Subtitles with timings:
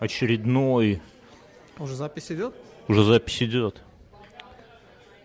[0.00, 1.00] очередной...
[1.78, 2.54] Уже запись идет?
[2.88, 3.80] Уже запись идет.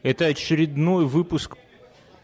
[0.03, 1.57] Это очередной выпуск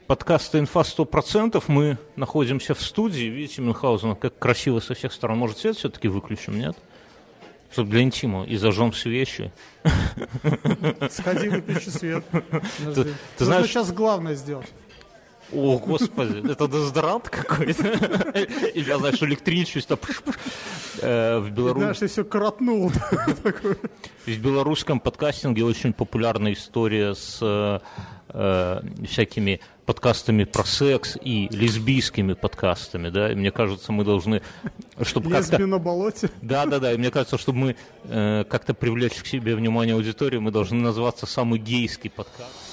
[0.05, 1.64] подкаста «Инфа 100%».
[1.68, 3.23] Мы находимся в студии.
[3.23, 5.39] Видите, Мюнхгаузен, как красиво со всех сторон.
[5.39, 6.78] Может, свет все-таки выключим, нет?
[7.71, 8.43] Чтобы для интима.
[8.43, 9.51] И зажжем свечи.
[11.09, 12.25] Сходи, выключи свет.
[12.93, 13.68] Ты, ты знаешь...
[13.68, 14.68] сейчас главное сделать.
[15.54, 17.87] О, господи, это дезодорант какой-то.
[18.73, 20.00] И я, знаешь, электричество.
[21.01, 21.97] Э, в Беларуси...
[21.97, 22.92] Знаешь, все коротнул.
[24.25, 27.39] В белорусском подкастинге очень популярная история с
[28.33, 34.42] э, всякими подкастами про секс и лесбийскими подкастами, да, и мне кажется, мы должны,
[35.02, 35.67] чтобы как-то...
[35.67, 36.30] на болоте?
[36.42, 40.38] Да, да, да, и мне кажется, чтобы мы э, как-то привлечь к себе внимание аудитории,
[40.38, 42.70] мы должны назваться самый гейский подкаст.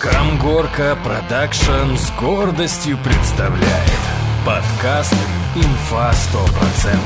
[0.00, 4.00] Камгорка Production с гордостью представляет
[4.44, 5.14] подкаст
[5.54, 6.96] «Инфа 100%».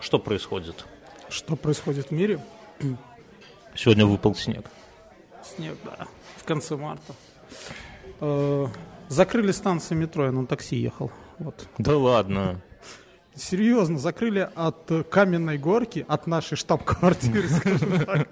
[0.00, 0.86] Что происходит?
[1.28, 2.40] Что происходит в мире?
[3.74, 4.64] Сегодня выпал снег.
[5.42, 7.14] Снег, да, в конце марта.
[8.20, 8.66] Э,
[9.08, 11.10] закрыли станцию метро, я на такси ехал.
[11.38, 11.66] Вот.
[11.78, 12.60] Да ладно
[13.36, 18.28] серьезно закрыли от каменной горки, от нашей штаб-квартиры, скажем так,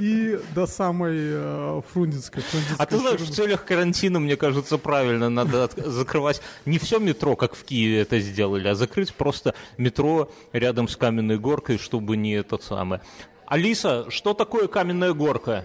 [0.00, 2.42] и до самой э, Фрунзенской.
[2.78, 7.54] А ты знаешь, в целях карантина, мне кажется, правильно надо закрывать не все метро, как
[7.54, 12.58] в Киеве это сделали, а закрыть просто метро рядом с каменной горкой, чтобы не это
[12.58, 13.00] самое.
[13.46, 15.64] Алиса, что такое каменная горка?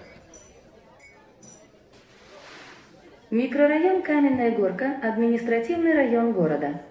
[3.32, 6.82] Микрорайон Каменная Горка– административный район города.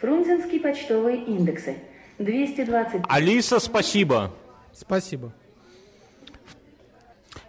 [0.00, 1.78] Фрунзенские почтовые индексы.
[2.18, 3.02] 220.
[3.08, 4.30] Алиса, спасибо.
[4.72, 5.32] Спасибо.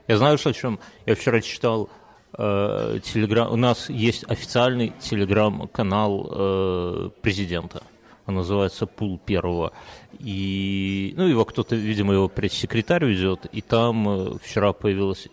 [0.08, 0.80] Я знаю, что о чем.
[1.06, 1.90] Я вчера читал
[2.38, 3.52] э, телеграм.
[3.52, 7.84] У нас есть официальный телеграм-канал э, президента.
[8.25, 9.72] Он называется Пул Первого.
[10.19, 15.28] И, ну, его кто-то, видимо, его пресс-секретарь ведет, и там э, вчера появилась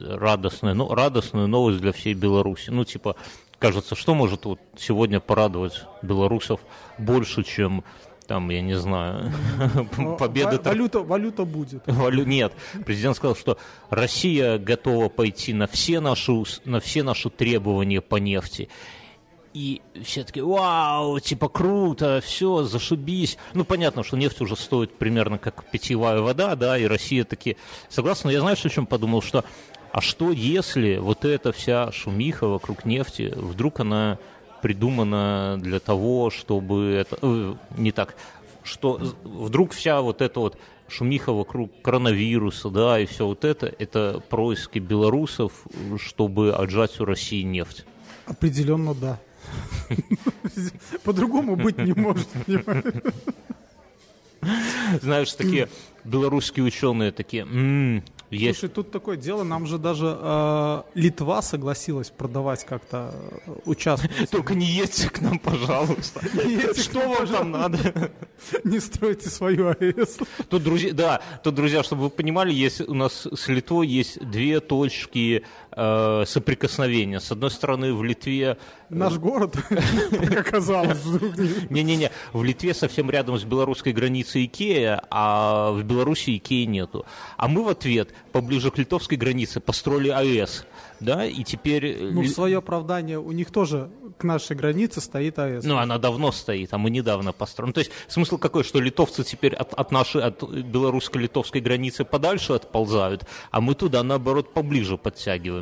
[0.00, 2.70] радостная, ну, радостная новость для всей Беларуси.
[2.70, 3.16] Ну, типа,
[3.64, 6.60] кажется, что может вот сегодня порадовать белорусов
[6.98, 7.82] больше, чем
[8.26, 9.32] там, я не знаю,
[10.18, 10.60] победа...
[10.62, 11.82] Валюта, валюта будет.
[11.86, 12.26] Валю...
[12.26, 12.52] Нет,
[12.84, 13.56] президент сказал, что
[13.88, 16.32] Россия готова пойти на все, наши,
[16.66, 18.68] на все наши требования по нефти.
[19.54, 23.38] И все таки вау, типа круто, все, зашибись.
[23.54, 27.56] Ну, понятно, что нефть уже стоит примерно как питьевая вода, да, и Россия таки
[27.88, 28.28] согласна.
[28.28, 29.44] Я знаю, что о чем подумал, что
[29.94, 34.18] а что если вот эта вся шумиха вокруг нефти, вдруг она
[34.60, 37.16] придумана для того, чтобы это...
[37.22, 38.16] Э, не так,
[38.64, 44.20] что вдруг вся вот эта вот шумиха вокруг коронавируса, да, и все вот это, это
[44.28, 45.52] происки белорусов,
[45.98, 47.84] чтобы отжать у России нефть?
[48.26, 49.20] Определенно да.
[51.04, 52.26] По-другому быть не может.
[55.00, 55.68] Знаешь, такие
[56.02, 58.60] белорусские ученые такие, есть.
[58.60, 63.14] Слушай, тут такое дело, нам же даже э, Литва согласилась продавать как-то
[63.46, 64.10] э, участок.
[64.30, 66.20] Только не едьте к нам, пожалуйста.
[66.76, 68.10] Что вам там надо?
[68.64, 70.18] Не стройте свою АЭС.
[70.48, 74.60] Тут, друзья, да, тут, друзья, чтобы вы понимали, есть у нас с Литвой есть две
[74.60, 77.20] точки э, соприкосновения.
[77.20, 78.56] С одной стороны, в Литве...
[78.90, 79.56] Наш город,
[80.10, 81.02] как оказалось.
[81.70, 87.04] Не-не-не, в Литве совсем рядом с белорусской границей Икея, а в Беларуси Икеи нету.
[87.36, 90.64] А мы в ответ поближе к литовской границе построили АЭС,
[91.00, 91.86] да, и теперь...
[91.86, 95.64] Э, ну, в свое оправдание, у них тоже к нашей границе стоит АЭС.
[95.64, 97.68] Ну, она давно стоит, а мы недавно построили.
[97.68, 102.52] Ну, то есть смысл какой, что литовцы теперь от, от нашей, от белорусско-литовской границы подальше
[102.52, 104.96] отползают, а мы туда, наоборот, поближе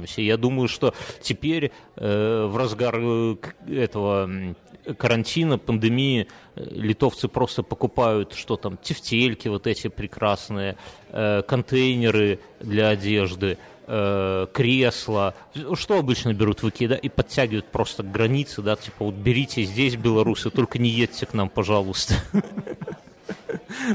[0.02, 0.20] подтягиваемся.
[0.20, 3.36] Я думаю, что теперь э, в разгар э,
[3.68, 4.54] этого
[4.98, 6.26] карантина, пандемии,
[6.56, 10.76] э, литовцы просто покупают, что там, тефтельки вот эти прекрасные,
[11.10, 15.34] э, контейнеры для одежды, э, кресла,
[15.74, 19.64] что обычно берут в Икеа, да, и подтягивают просто к границе, да, типа вот берите
[19.64, 22.14] здесь, белорусы, только не едьте к нам, пожалуйста.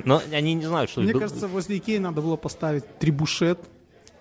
[0.06, 1.01] Но они не знают, что...
[1.01, 3.59] Мне кажется, возле Икеи надо было поставить трибушет.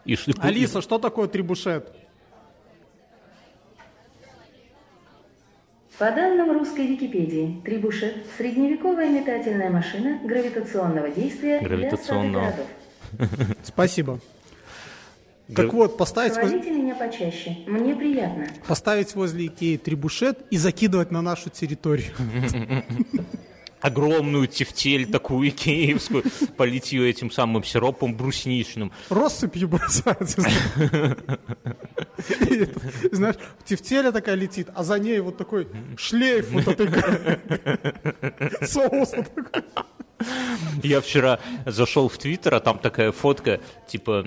[0.06, 1.92] И, Алиса, что такое трибушет?
[5.98, 12.52] По данным русской Википедии, трибушет– средневековая метательная машина гравитационного действия гравитационного.
[13.12, 13.56] для городов.
[13.62, 14.20] Спасибо.
[15.54, 16.36] Так вот, поставить...
[16.36, 16.70] Возле...
[16.70, 18.46] меня почаще, мне приятно.
[18.68, 22.12] Поставить возле Икеи трибушет и закидывать на нашу территорию.
[23.80, 26.24] Огромную тефтель такую икеевскую,
[26.56, 28.92] полить ее этим самым сиропом брусничным.
[29.10, 30.36] Россыпью бросать.
[32.50, 32.68] И,
[33.12, 36.88] Знаешь, тефтеля такая летит, а за ней вот такой шлейф вот этой
[38.66, 39.62] соуса такой.
[40.82, 44.24] Я вчера зашел в Твиттер, а там такая фотка, типа,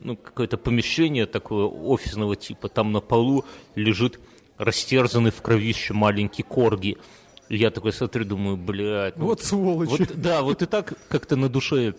[0.00, 3.44] ну, какое-то помещение такое офисного типа, там на полу
[3.74, 4.18] лежит
[4.58, 6.98] растерзанный в кровище маленький корги.
[7.50, 9.16] Я такой смотрю, думаю, блядь.
[9.16, 9.90] ну Вот сволочи.
[9.90, 11.94] Вот, да, вот и так как-то на душе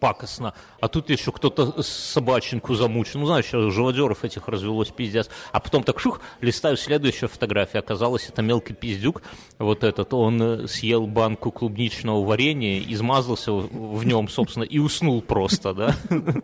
[0.00, 0.54] пакостно.
[0.80, 3.18] А тут еще кто-то собаченку замучил.
[3.20, 5.28] Ну, знаешь, живодеров этих развелось пиздец.
[5.50, 7.80] А потом так шух, листаю следующую фотографию.
[7.80, 9.22] Оказалось, это мелкий пиздюк.
[9.58, 10.14] Вот этот.
[10.14, 15.96] Он э, съел банку клубничного варенья, измазался в в нем, собственно, и уснул просто, да.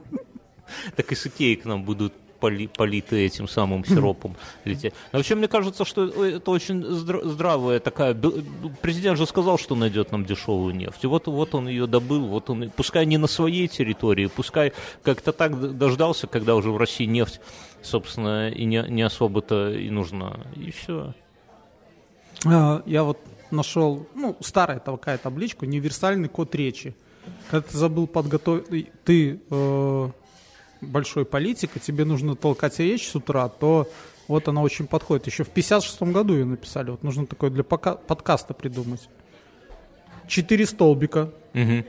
[0.97, 4.93] Так и с Икеи к нам будут поли- политы этим самым сиропом лететь.
[5.13, 8.15] Но вообще, мне кажется, что это очень здра- здравая такая...
[8.83, 11.05] Президент же сказал, что найдет нам дешевую нефть.
[11.05, 14.73] И вот, вот он ее добыл, вот он, пускай не на своей территории, пускай
[15.03, 17.41] как-то так дождался, когда уже в России нефть,
[17.83, 20.41] собственно, и не, не особо-то и нужна.
[20.57, 21.15] И все.
[22.47, 23.19] А, Я вот
[23.51, 26.95] нашел, ну, старая такая табличка, универсальный код речи.
[27.51, 30.11] Когда ты забыл подготовить, ты э,
[30.85, 33.89] большой политик, и тебе нужно толкать речь с утра, то
[34.29, 35.27] вот она очень подходит.
[35.27, 36.91] Еще в 56 году ее написали.
[36.91, 39.09] Вот нужно такое для пока- подкаста придумать.
[40.27, 41.31] Четыре столбика.
[41.53, 41.85] Мгм.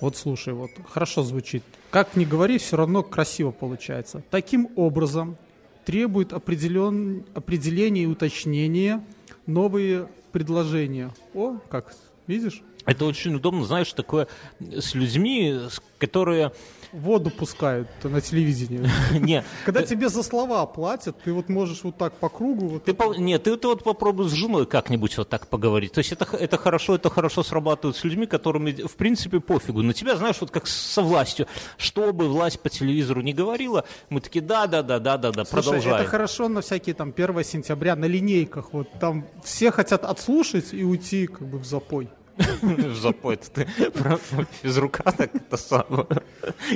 [0.00, 1.62] Вот слушай, вот хорошо звучит.
[1.90, 4.22] Как ни говори, все равно красиво получается.
[4.30, 5.36] Таким образом,
[5.84, 7.24] требует определен...
[7.34, 9.04] определения и уточнения
[9.46, 11.10] новые предложения.
[11.34, 11.94] О, как,
[12.26, 12.62] видишь?
[12.86, 14.28] Это очень удобно, знаешь, такое
[14.60, 15.60] с людьми,
[15.98, 16.52] которые...
[16.92, 18.88] Воду пускают на телевидении.
[19.18, 22.68] Не, Когда тебе за слова платят, ты вот можешь вот так по кругу.
[22.68, 25.92] Вот Ты, пол- нет, ты, ты вот попробуй с женой как-нибудь вот так поговорить.
[25.92, 29.82] То есть это, это хорошо, это хорошо срабатывает с людьми, которыми, в принципе, пофигу.
[29.82, 31.46] На тебя, знаешь, вот как со властью.
[31.76, 35.96] Что бы власть по телевизору не говорила, мы такие, да-да-да-да-да-да, Слушай, продолжаем.
[35.96, 38.72] это хорошо на всякие там 1 сентября на линейках.
[38.72, 42.08] Вот там все хотят отслушать и уйти как бы в запой.
[42.62, 44.18] В запой ты про
[44.62, 46.06] физрука так это самое,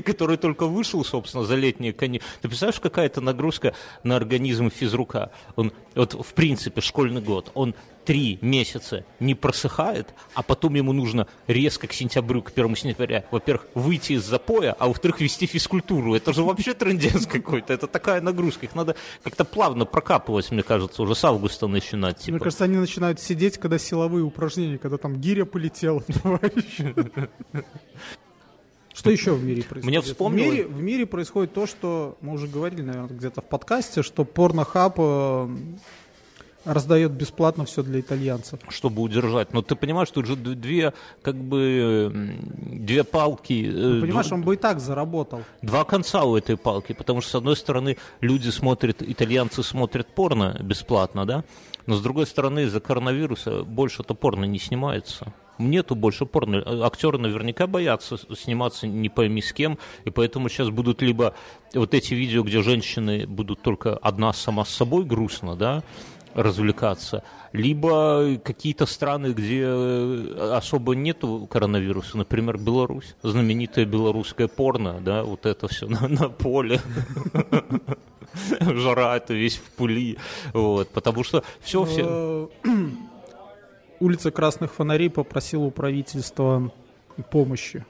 [0.05, 2.29] который только вышел, собственно, за летние каникулы.
[2.43, 5.31] Ты представляешь, какая это нагрузка на организм физрука?
[5.57, 7.75] Он, вот в принципе, школьный год, он
[8.05, 13.67] три месяца не просыхает, а потом ему нужно резко к сентябрю, к первому сентября, во-первых,
[13.75, 16.15] выйти из запоя, а во-вторых, вести физкультуру.
[16.15, 17.73] Это же вообще трендец какой-то.
[17.73, 18.67] Это такая нагрузка.
[18.67, 22.17] Их надо как-то плавно прокапывать, мне кажется, уже с августа начинать.
[22.19, 22.45] Мне Типа.
[22.45, 26.81] кажется, они начинают сидеть, когда силовые упражнения, когда там гиря полетела, товарищ.
[28.93, 29.85] Что еще в мире происходит?
[29.87, 33.45] Мне в, вспомнилось- мире, в мире происходит то, что мы уже говорили, наверное, где-то в
[33.45, 35.49] подкасте, что порнохаб э,
[36.65, 38.59] раздает бесплатно все для итальянцев.
[38.69, 39.53] чтобы удержать.
[39.53, 44.55] Но ты понимаешь, тут же две, как бы, две палки, э, Понимаешь, дв- он бы
[44.55, 45.43] и так заработал.
[45.63, 50.59] два конца у этой палки, потому что, с одной стороны, люди смотрят, итальянцы смотрят порно
[50.63, 51.45] бесплатно, да,
[51.87, 55.33] но с другой стороны, из-за коронавируса больше-то порно не снимается.
[55.57, 56.57] Нету больше порно.
[56.57, 61.35] Э, Актеры наверняка боятся сниматься не пойми с кем, и поэтому сейчас будут либо
[61.75, 65.85] вот эти видео, где женщины будут только одна сама с собой грустно, да,
[66.35, 67.23] развлекаться,
[67.53, 75.47] либо какие-то страны, где э, особо нету коронавируса, например, Беларусь, знаменитое белорусское порно, да, вот
[75.47, 76.81] это все на, на поле.
[78.61, 80.19] Жара это весь в пыли,
[80.53, 82.49] вот, потому что все, все, Э,
[84.01, 86.71] Улица Красных Фонарей попросила у правительства
[87.31, 87.85] помощи.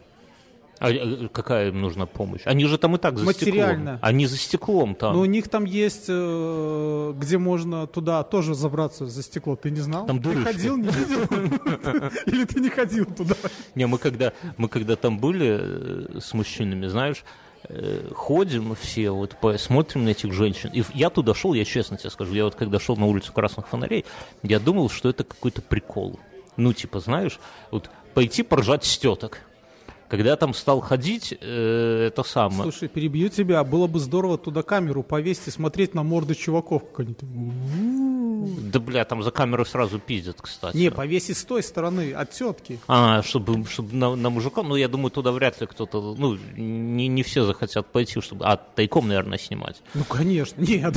[0.78, 2.42] А, э, какая им нужна помощь?
[2.44, 3.94] Они же там и так за Материальная.
[3.96, 3.98] стеклом.
[4.02, 5.14] Они за стеклом там.
[5.14, 9.56] Но у них там есть, э, где можно туда тоже забраться за стекло.
[9.56, 10.06] Ты не знал?
[10.06, 10.52] Там ты дырочка.
[10.52, 12.10] ходил, не видел?
[12.26, 13.34] Или ты не ходил туда?
[13.74, 17.24] Не, мы когда, мы когда там были э, с мужчинами, знаешь,
[17.68, 20.70] э, ходим все, вот смотрим на этих женщин.
[20.72, 23.68] И я туда шел, я честно тебе скажу, я вот когда шел на улицу Красных
[23.68, 24.04] Фонарей,
[24.42, 26.18] я думал, что это какой-то прикол.
[26.56, 27.38] Ну, типа, знаешь,
[27.70, 29.40] вот пойти поржать с теток.
[30.14, 32.62] Когда я там стал ходить, э, это самое.
[32.62, 33.64] Слушай, перебью тебя.
[33.64, 36.84] Было бы здорово туда камеру повесить и смотреть на морды чуваков.
[36.84, 38.70] как они там.
[38.70, 40.76] Да, бля, там за камеру сразу пиздят, кстати.
[40.76, 42.78] Не, повесить с той стороны, от тетки.
[42.86, 47.08] А, чтобы, чтобы на, на мужика, ну, я думаю, туда вряд ли кто-то, ну, не,
[47.08, 49.82] не все захотят пойти, чтобы, а, тайком, наверное, снимать.
[49.94, 50.94] Ну, конечно, нет.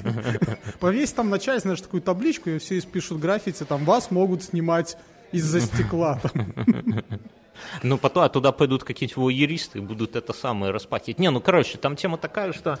[0.80, 4.98] Повесь там начать, знаешь, такую табличку, и все испишут граффити, там вас могут снимать
[5.32, 6.20] из-за стекла.
[7.82, 11.18] Ну, потом, а туда пойдут какие-нибудь воеристы и будут это самое распахивать.
[11.18, 12.78] Не, ну, короче, там тема такая, что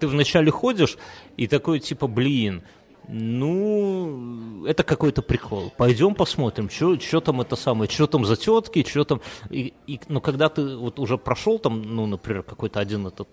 [0.00, 0.96] ты вначале ходишь
[1.36, 2.62] и такой, типа, блин,
[3.08, 5.72] ну, это какой-то прикол.
[5.76, 9.20] Пойдем посмотрим, что там это самое, что там за тетки, что там.
[9.50, 13.28] И, и, ну, когда ты вот уже прошел там, ну, например, какой-то один этот,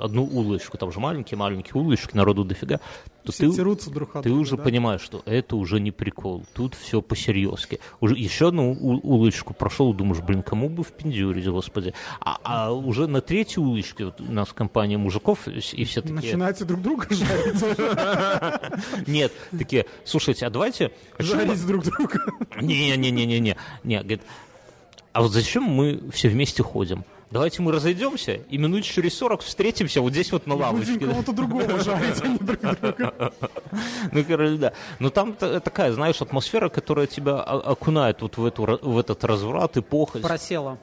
[0.00, 2.80] одну улочку, там же маленькие-маленькие улочки, народу дофига,
[3.24, 4.62] то Все ты, друг от ты друга, уже да?
[4.62, 7.78] понимаешь, что это уже не прикол, тут все по-серьезки.
[8.00, 11.94] Уже еще одну улочку прошел, думаешь, блин, кому бы впендюрить, господи.
[12.20, 16.14] А, а уже на третьей улочке вот у нас компания мужиков, и все такие...
[16.14, 17.62] Начинаете друг друга жарить,
[19.06, 20.92] Нет, такие, слушайте, а давайте...
[21.18, 22.20] жарить друг друга.
[22.60, 23.56] Не-не-не-не-не.
[23.84, 24.22] Не, говорит,
[25.12, 27.04] а вот зачем мы все вместе ходим?
[27.30, 30.92] Давайте мы разойдемся и минут через 40 встретимся вот здесь вот на лавочке.
[30.92, 33.32] Будем кого-то другого жарить, а не друг друга.
[34.12, 34.72] Ну, короче, да.
[34.98, 39.78] Но там та- такая, знаешь, атмосфера, которая тебя окунает вот в, эту, в этот разврат
[39.78, 40.20] и похоть.
[40.20, 40.78] Просела.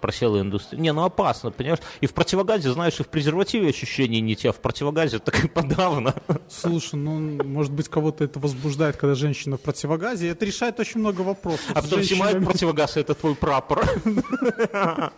[0.00, 0.80] Просела индустрия.
[0.80, 1.80] Не, ну опасно, понимаешь?
[2.00, 5.48] И в противогазе, знаешь, и в презервативе ощущения не те, а в противогазе так и
[5.60, 6.14] подавно.
[6.48, 10.28] Слушай, ну, может быть, кого-то это возбуждает, когда женщина в противогазе.
[10.28, 11.64] Это решает очень много вопросов.
[11.70, 12.44] А потом женщинами.
[12.44, 13.84] противогаз, и это твой прапор.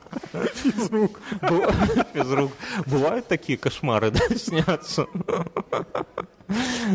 [0.54, 1.20] Физрук.
[2.12, 2.52] Физрук.
[2.86, 5.06] Бывают такие кошмары, да, снятся?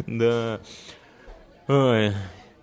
[0.06, 0.60] Да.
[1.68, 2.14] Ой.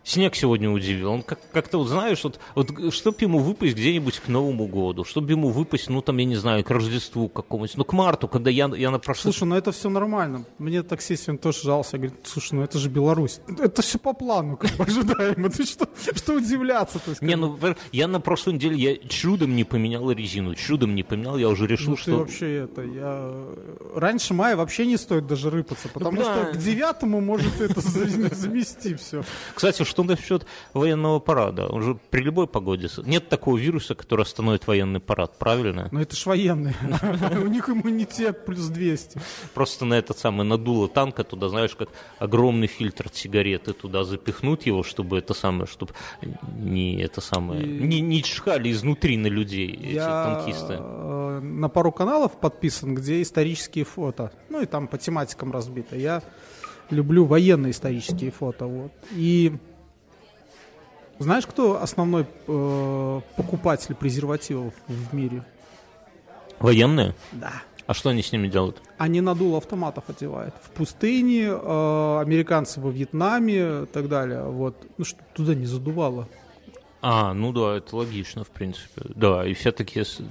[0.04, 1.10] Снег сегодня удивил.
[1.10, 5.30] Он как- как-то, вот знаешь, вот, вот чтоб ему выпасть где-нибудь к Новому году, чтобы
[5.30, 8.70] ему выпасть, ну там, я не знаю, к Рождеству какому-нибудь, ну к марту, когда я,
[8.76, 9.32] я на прошлый...
[9.32, 10.44] Слушай, ну это все нормально.
[10.58, 11.96] Мне таксист сегодня тоже жался.
[11.96, 13.40] Говорит, слушай, ну это же Беларусь.
[13.58, 15.48] Это все по плану, как бы ожидаемо.
[15.48, 16.98] Ты что, что удивляться?
[16.98, 17.58] То есть, Не, ну
[17.92, 21.90] я на прошлой неделе я чудом не поменял резину, чудом не поменял, я уже решил,
[21.90, 22.16] ну, ты что...
[22.18, 23.32] вообще это, я...
[23.94, 26.24] Раньше мая вообще не стоит даже рыпаться, потому да.
[26.24, 29.24] что к девятому может это за- замести все.
[29.54, 31.66] Кстати, что насчет военного парада?
[31.68, 32.88] Он же при любой погоде...
[33.06, 35.88] Нет такого вируса, который остановит военный парад, правильно?
[35.92, 36.74] Но это ж военные.
[37.44, 39.20] У них иммунитет плюс 200.
[39.54, 44.66] Просто на этот самый надуло танка туда, знаешь, как огромный фильтр от сигареты туда запихнуть
[44.66, 45.92] его, чтобы это самое, чтобы
[46.58, 50.76] не это самое, не, не чхали изнутри на людей эти танкисты.
[50.78, 54.32] э, на пару каналов подписан, где исторические фото.
[54.50, 55.96] Ну и там по тематикам разбито.
[55.96, 56.22] Я
[56.90, 58.66] люблю военные исторические фото.
[58.66, 58.92] Вот.
[59.12, 59.52] И
[61.18, 65.44] знаешь, кто основной э, покупатель презервативов в мире?
[66.60, 67.14] Военные?
[67.32, 67.52] Да.
[67.86, 68.80] А что они с ними делают?
[68.96, 70.54] Они надул автоматов одевают.
[70.62, 74.44] В пустыне, э, американцы во Вьетнаме и так далее.
[74.44, 74.76] Вот.
[74.96, 76.26] Ну, что туда не задувало.
[77.02, 79.02] А, ну да, это логично, в принципе.
[79.14, 80.06] Да, и все такие...
[80.06, 80.22] с-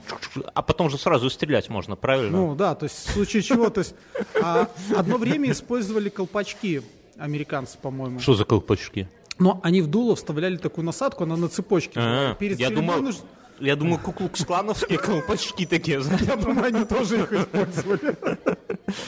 [0.56, 2.36] А потом же сразу стрелять можно, правильно?
[2.36, 3.94] Ну да, то есть в случае чего, то есть
[4.42, 6.82] а, одно время использовали колпачки
[7.20, 8.20] американцы, по-моему.
[8.20, 9.08] Что за колпачки?
[9.40, 12.00] Но они в дуло вставляли такую насадку, она на цепочке.
[12.00, 12.32] была.
[12.32, 13.24] А, Перед я думал, нужно-
[13.60, 16.02] я думаю, куклукс-клановские колпачки такие.
[16.22, 18.16] Я думаю, они тоже их использовали.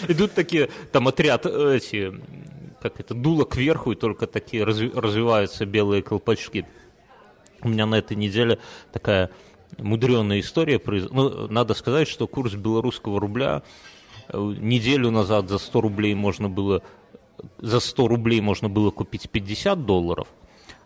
[0.08, 2.13] Идут такие, там отряд, э, эти,
[2.82, 6.65] как это, дуло кверху, и только такие разви- развиваются белые колпачки.
[7.62, 8.60] У меня на этой неделе
[8.94, 9.29] такая
[9.77, 10.77] мудреная история.
[10.79, 13.63] произ- Ну, надо сказать, что курс белорусского рубля
[14.29, 16.82] э, неделю назад за 100 рублей можно было
[17.60, 20.27] за 100 рублей можно было купить 50 долларов,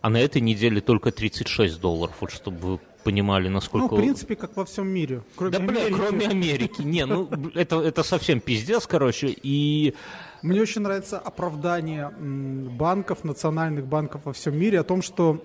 [0.00, 2.16] а на этой неделе только 36 долларов.
[2.20, 3.94] Вот чтобы вы понимали, Ну, насколько...
[3.94, 5.22] в принципе, как во всем мире.
[5.34, 6.82] Кроме Да, бля, кроме Америки.
[6.82, 9.34] Не, ну, это, это совсем пиздец, короче.
[9.42, 9.94] И
[10.42, 15.42] Мне очень нравится оправдание банков, национальных банков во всем мире о том, что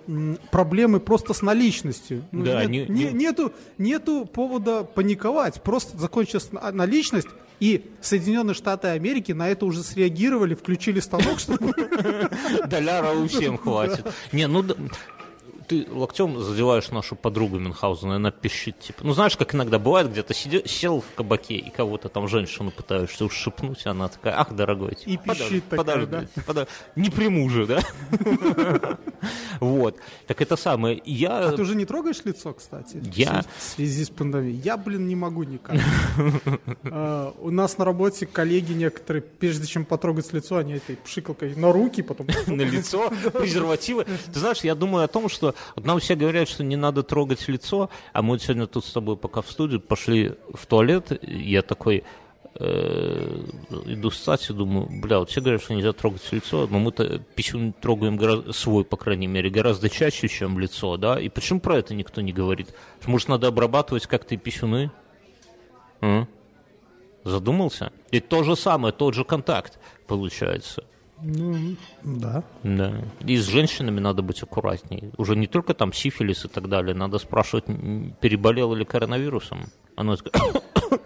[0.50, 2.24] проблемы просто с наличностью.
[2.30, 5.62] Ну, Да, нет- не- не- не- Нету, нету повода паниковать.
[5.62, 7.28] Просто закончилась на- наличность,
[7.60, 11.72] и Соединенные Штаты Америки на это уже среагировали, включили станок, чтобы...
[12.66, 14.06] доляра у всем хватит.
[14.32, 14.64] Не, ну,
[15.66, 20.10] ты локтем задеваешь нашу подругу Мюнхгаузена, и она пищит, типа, ну, знаешь, как иногда бывает,
[20.10, 24.52] где-то сиде- сел в кабаке, и кого-то там женщину пытаешься ушипнуть, и она такая, ах,
[24.54, 27.80] дорогой, типа, И подож- пищит такая, подожди, подож- не приму же, да?
[29.60, 29.96] Вот,
[30.26, 31.48] так это самое, я...
[31.48, 33.02] А ты уже не трогаешь лицо, кстати?
[33.14, 34.60] Я- В связи с пандемией.
[34.60, 35.76] Я, блин, не могу никак.
[36.90, 41.72] А, У нас на работе коллеги некоторые, прежде чем потрогать лицо, они этой пшикалкой на
[41.72, 42.26] руки, потом...
[42.46, 44.04] на лицо, презервативы.
[44.32, 47.46] Ты знаешь, я думаю о том, что вот нам все говорят, что не надо трогать
[47.48, 51.62] лицо, а мы вот сегодня тут с тобой пока в студию пошли в туалет, я
[51.62, 52.04] такой
[52.54, 53.44] э,
[53.86, 57.72] иду ссать и думаю, бля, вот все говорят, что нельзя трогать лицо, но мы-то писюн
[57.72, 61.94] трогаем гораздо, свой, по крайней мере, гораздо чаще, чем лицо, да, и почему про это
[61.94, 62.74] никто не говорит?
[63.06, 64.90] Может, надо обрабатывать как-то и писюны?
[66.00, 66.26] А?
[67.24, 67.92] Задумался?
[68.10, 70.84] И то же самое, тот же контакт получается.
[71.22, 72.42] Ну, да.
[72.62, 72.92] Да.
[73.26, 75.12] И с женщинами надо быть аккуратнее.
[75.16, 76.94] Уже не только там сифилис и так далее.
[76.94, 79.66] Надо спрашивать, м, переболела ли коронавирусом.
[79.96, 80.52] Она такая,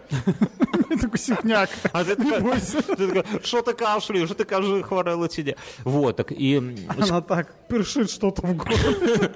[1.01, 1.69] такой сипняк.
[1.93, 2.77] А ты такая, бойся.
[2.81, 5.55] ты що ти кашлюєш, що ти кажи, хворела тебе.
[5.83, 9.29] Вот, так, и Она так першит что-то в горле.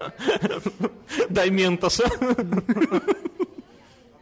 [1.30, 2.08] дай ментоса.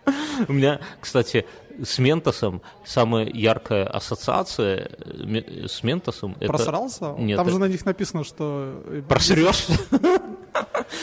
[0.49, 1.47] У меня, кстати,
[1.83, 6.35] с ментосом самая яркая ассоциация э, с ментосом.
[6.35, 7.15] Просрался?
[7.19, 8.83] Нет, Там же на них написано, что...
[8.87, 9.67] э, Просрешь?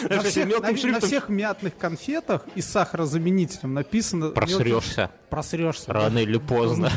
[0.10, 4.30] На всех, мятных конфетах и сахарозаменителем написано...
[4.30, 5.10] просрешься.
[5.30, 5.92] Просрешься.
[5.92, 6.92] Рано или поздно.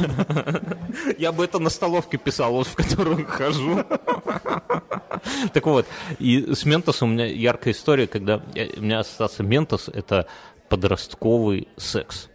[1.16, 3.84] Я бы это на столовке писал, вот в которую хожу.
[5.52, 5.86] Так вот,
[6.18, 10.26] и с Ментосом у меня яркая история, когда я- у меня ассоциация Ментос– это
[10.70, 12.28] подростковый секс.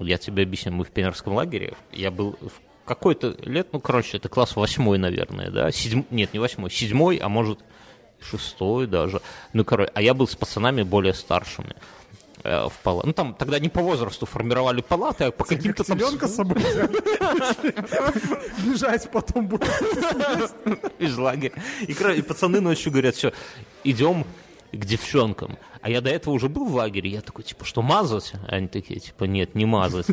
[0.00, 4.28] Я тебе объясню, мы в пионерском лагере, я был в какой-то лет, ну, короче, это
[4.28, 7.60] класс восьмой, наверное, да, седьмой, нет, не восьмой, седьмой, а может,
[8.20, 9.20] шестой даже,
[9.52, 11.76] ну, короче, а я был с пацанами более старшими
[12.42, 13.08] э, в палате.
[13.08, 15.98] Ну, там тогда не по возрасту формировали палаты, а по каким-то там...
[15.98, 16.62] Теленка с собой.
[18.64, 19.68] Бежать потом будет.
[20.98, 21.54] из лагеря.
[21.86, 23.32] И пацаны ночью говорят, все,
[23.84, 24.24] идем
[24.72, 25.58] к девчонкам.
[25.80, 28.32] А я до этого уже был в лагере, я такой, типа, что, мазать?
[28.48, 30.06] Они такие, типа, нет, не мазать.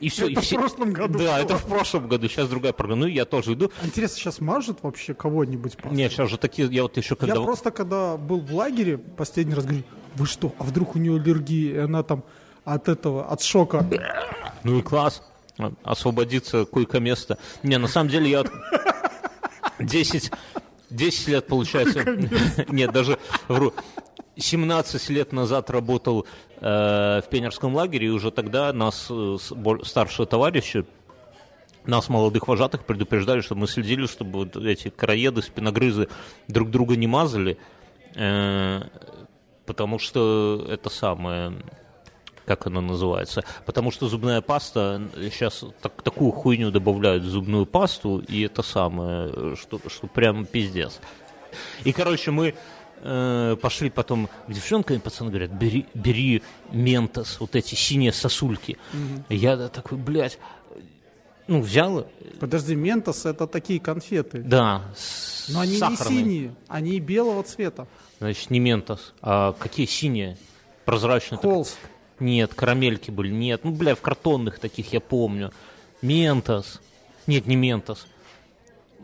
[0.00, 0.58] И все, и Это в все...
[0.58, 3.02] прошлом году Да, это в прошлом году, сейчас другая программа.
[3.02, 3.70] Ну, я тоже иду.
[3.82, 5.76] Интересно, сейчас мажет вообще кого-нибудь?
[5.90, 7.36] Нет, сейчас же такие, я вот еще когда...
[7.36, 9.84] Я просто, когда был в лагере, последний раз говорю,
[10.16, 12.24] вы что, а вдруг у нее аллергия, и она там
[12.64, 13.86] от этого, от шока.
[14.64, 15.22] Ну и класс.
[15.84, 17.38] Освободиться койко-место.
[17.62, 18.50] Не, на самом деле я вот
[19.78, 20.30] 10,
[20.92, 22.04] 10 лет, получается.
[22.68, 23.18] Нет, даже
[23.48, 23.72] вру.
[24.36, 29.36] 17 лет назад работал э, в пионерском лагере, и уже тогда нас, э,
[29.84, 30.86] старшие товарищи,
[31.84, 36.08] нас, молодых вожатых, предупреждали, чтобы мы следили, чтобы вот эти короеды, спиногрызы
[36.48, 37.58] друг друга не мазали,
[38.14, 38.82] э,
[39.66, 41.52] потому что это самое,
[42.46, 48.18] как она называется, потому что зубная паста, сейчас так- такую хуйню добавляют в зубную пасту,
[48.18, 51.00] и это самое, что, что прям пиздец.
[51.84, 52.54] И, короче, мы
[53.04, 58.78] э, пошли потом к девчонкам, и пацаны говорят, бери, бери ментос, вот эти синие сосульки.
[59.28, 60.38] И я такой, блядь,
[61.48, 62.06] ну, взял,
[62.38, 64.38] Подожди, ментос это такие конфеты.
[64.38, 64.82] да,
[65.48, 66.14] Но они сахарной.
[66.16, 67.86] не синие, они белого цвета.
[68.20, 70.36] Значит, не ментос, а какие синие?
[70.84, 71.38] Прозрачные.
[71.40, 71.76] так- Холст.
[72.20, 73.62] Нет, карамельки были, нет.
[73.64, 75.52] Ну, бля, в картонных таких я помню.
[76.02, 76.80] Ментос.
[77.26, 78.06] Нет, не Ментос.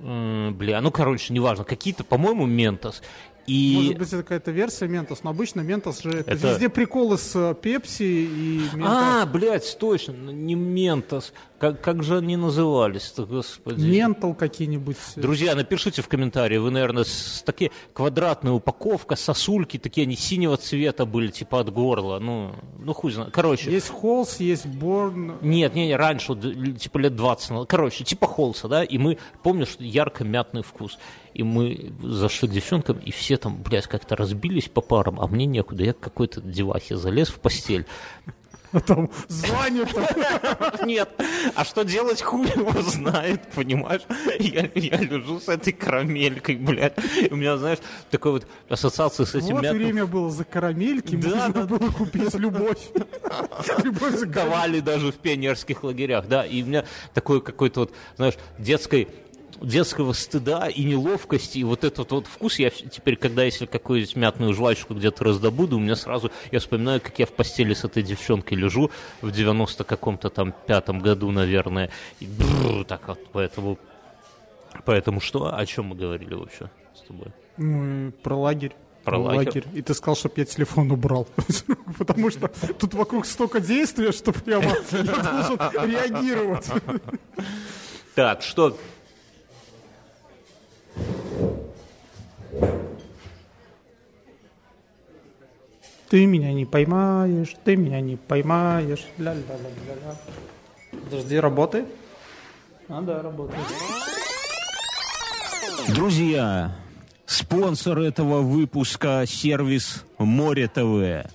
[0.02, 1.64] М, Бля, ну, короче, неважно.
[1.64, 3.02] Какие-то, по-моему, Ментос.
[3.46, 3.74] И...
[3.76, 6.10] Может быть, это какая-то версия Ментос, но обычно Ментос же...
[6.10, 6.32] Это...
[6.32, 8.84] Это- Везде приколы с э, Пепси и Ментос.
[8.84, 11.32] А, блядь, точно, не Ментос.
[11.58, 13.84] Как, как же они назывались-то, господи?
[13.84, 14.96] Ментол какие-нибудь.
[15.16, 21.04] Друзья, напишите в комментарии, вы, наверное, с такие квадратная упаковка, сосульки, такие они синего цвета
[21.04, 22.20] были, типа от горла.
[22.20, 23.32] Ну, ну хуй знает.
[23.32, 25.38] Короче, Есть Холс, есть Борн.
[25.42, 27.68] Нет, не, не, раньше, типа лет 20 назад.
[27.68, 30.98] Короче, типа холса, да, и мы, помню, что ярко-мятный вкус.
[31.34, 35.46] И мы зашли к девчонкам, и все там, блядь, как-то разбились по парам, а мне
[35.46, 35.82] некуда.
[35.82, 37.86] Я к какой-то девахе залез в постель.
[38.72, 39.88] А там звонит.
[40.84, 41.08] Нет,
[41.54, 44.02] а что делать, хуй его знает, понимаешь?
[44.38, 46.94] Я, я лежу с этой карамелькой, блядь.
[47.20, 47.78] И у меня, знаешь,
[48.10, 52.34] такой вот ассоциация с этим Вот мятным время было за карамельки, Да, можно было купить
[52.34, 52.90] любовь.
[53.82, 58.34] Любовь за давали даже в пионерских лагерях, да, и у меня такой какой-то вот, знаешь,
[58.58, 59.08] детской
[59.60, 64.54] детского стыда и неловкости, и вот этот вот вкус, я теперь, когда если какую-нибудь мятную
[64.54, 68.56] жвачку где-то раздобуду, у меня сразу, я вспоминаю, как я в постели с этой девчонкой
[68.56, 68.90] лежу
[69.20, 71.90] в 90 каком-то там пятом году, наверное,
[72.20, 73.78] и бррр, так вот, поэтому,
[74.84, 77.28] поэтому что, о чем мы говорили вообще с тобой?
[77.56, 78.74] Ну, и про лагерь.
[79.04, 79.64] Про лагерь.
[79.74, 81.26] И ты сказал, чтобы я телефон убрал.
[81.98, 85.58] Потому что тут вокруг столько действия, что прямо я должен
[85.90, 86.66] реагировать.
[88.14, 88.76] Так, что
[96.08, 99.06] Ты меня не поймаешь, ты меня не поймаешь.
[99.18, 100.16] Ля-ля-ля-ля-ля.
[101.04, 101.86] Подожди, работает?
[102.88, 103.60] А, да, работает.
[105.88, 106.74] Друзья,
[107.26, 111.30] спонсор этого выпуска– сервис Море ТВ.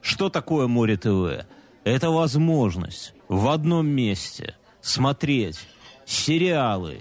[0.00, 1.46] Что такое Море ТВ?
[1.84, 5.58] Это возможность в одном месте смотреть
[6.06, 7.00] сериалы,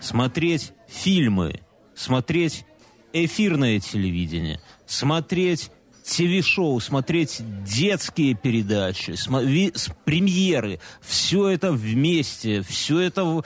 [0.00, 1.60] смотреть фильмы,
[1.94, 2.64] смотреть
[3.12, 5.70] эфирное телевидение, смотреть
[6.04, 9.14] ТВ-шоу, смотреть детские передачи,
[10.04, 10.80] премьеры.
[11.00, 13.42] Все это вместе, все это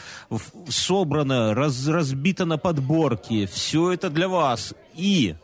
[0.68, 3.46] собрано, раз- разбито на подборки.
[3.46, 4.74] Все это для вас.
[4.94, 5.34] И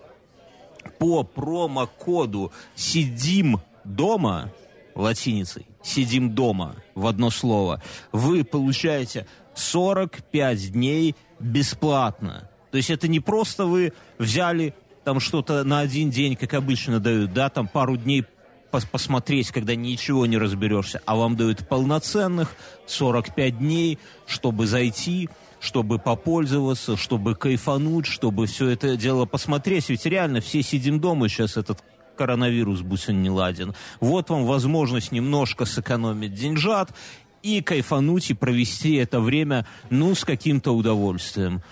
[0.99, 4.51] по промокоду «Сидим дома»
[4.95, 12.51] латиницей сидим дома, в одно слово, вы получаете 45 дней бесплатно.
[12.71, 17.33] То есть это не просто вы взяли там что-то на один день, как обычно дают,
[17.33, 18.25] да, там пару дней
[18.71, 25.29] пос посмотреть, когда ничего не разберешься, а вам дают полноценных 45 дней, чтобы зайти,
[25.61, 29.91] чтобы попользоваться, чтобы кайфануть, чтобы все это дело посмотреть.
[29.91, 31.85] Ведь реально все сидим дома сейчас этот
[32.17, 33.75] коронавирус, будь он не ладен.
[34.01, 36.95] Вот вам возможность немножко сэкономить деньжат
[37.43, 41.63] и кайфануть, и провести это время, ну, с каким-то удовольствием.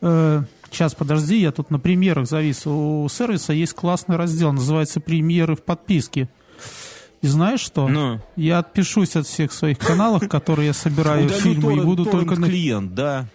[0.00, 2.66] Э, сейчас, подожди, я тут на примерах завис.
[2.66, 6.28] У сервиса есть классный раздел, называется «Премьеры в подписке».
[7.22, 7.86] И знаешь что?
[7.86, 8.20] Ну.
[8.36, 12.46] Я отпишусь от всех своих каналов, которые я собираю фильмы, и буду только на...
[12.46, 13.26] клиент, да.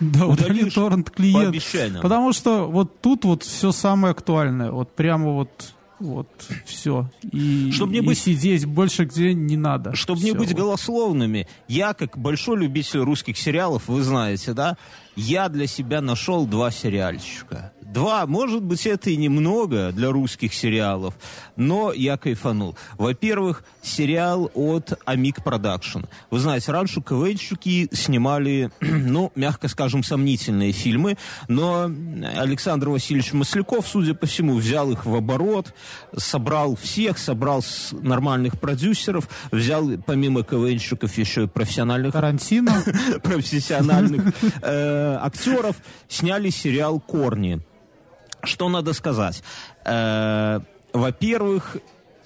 [0.00, 1.48] Да, удали торрент по клиент.
[1.48, 2.02] обещаниям.
[2.02, 4.70] Потому что вот тут вот все самое актуальное.
[4.70, 6.28] Вот прямо вот вот
[6.64, 7.08] все.
[7.30, 9.94] И, Чтоб не и быть- сидеть больше где не надо.
[9.96, 10.58] Чтобы не Всё, быть вот.
[10.58, 14.76] голословными, я, как большой любитель русских сериалов, вы знаете, да,
[15.16, 17.72] я для себя нашел два сериальчика.
[17.92, 21.14] Два, может быть, это и немного для русских сериалов,
[21.56, 22.74] но я кайфанул.
[22.96, 26.00] Во-первых, сериал от Амик Production.
[26.30, 31.90] Вы знаете, раньше КВНщики снимали, ну, мягко скажем, сомнительные фильмы, но
[32.36, 35.74] Александр Васильевич Масляков, судя по всему, взял их в оборот,
[36.16, 42.82] собрал всех, собрал нормальных продюсеров, взял помимо КВНщиков еще и профессиональных Тарантино.
[43.22, 45.76] профессиональных э, актеров,
[46.08, 47.60] сняли сериал «Корни».
[48.42, 49.42] Что надо сказать?
[49.84, 50.60] Э,
[50.92, 51.76] во-первых,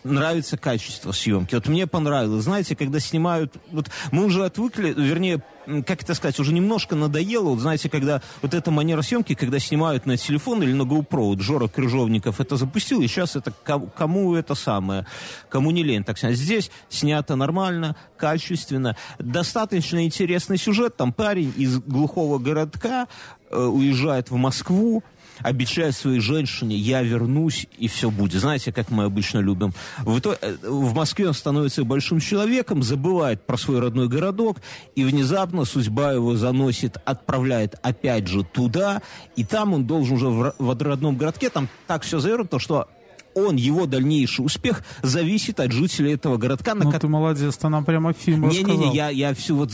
[0.07, 1.55] нравится качество съемки.
[1.55, 2.45] Вот мне понравилось.
[2.45, 3.55] Знаете, когда снимают...
[3.71, 5.43] Вот мы уже отвыкли, вернее,
[5.87, 7.51] как это сказать, уже немножко надоело.
[7.51, 11.25] Вот знаете, когда вот эта манера съемки, когда снимают на телефон или на GoPro.
[11.27, 15.07] Вот Жора Крыжовников это запустил, и сейчас это ко- кому это самое,
[15.49, 16.37] кому не лень так снять.
[16.37, 18.97] Здесь снято нормально, качественно.
[19.19, 20.97] Достаточно интересный сюжет.
[20.97, 23.09] Там парень из глухого городка
[23.51, 25.03] э, уезжает в Москву,
[25.41, 28.41] обещает своей женщине, я вернусь, и все будет.
[28.41, 29.73] Знаете, как мы обычно любим.
[29.99, 34.59] В, итоге, э, в Москве он становится большим человеком, забывает про свой родной городок,
[34.95, 39.03] и внезапно судьба его заносит, отправляет опять же туда,
[39.37, 42.89] и там он должен уже в, в родном городке, там так все завернуто, что
[43.37, 47.85] он, его дальнейший успех зависит от жителей этого городка, на Ну ты молодец, ты нам
[47.85, 49.73] прямо фильм не-не-не, я, я всю вот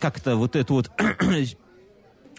[0.00, 0.90] как-то вот эту вот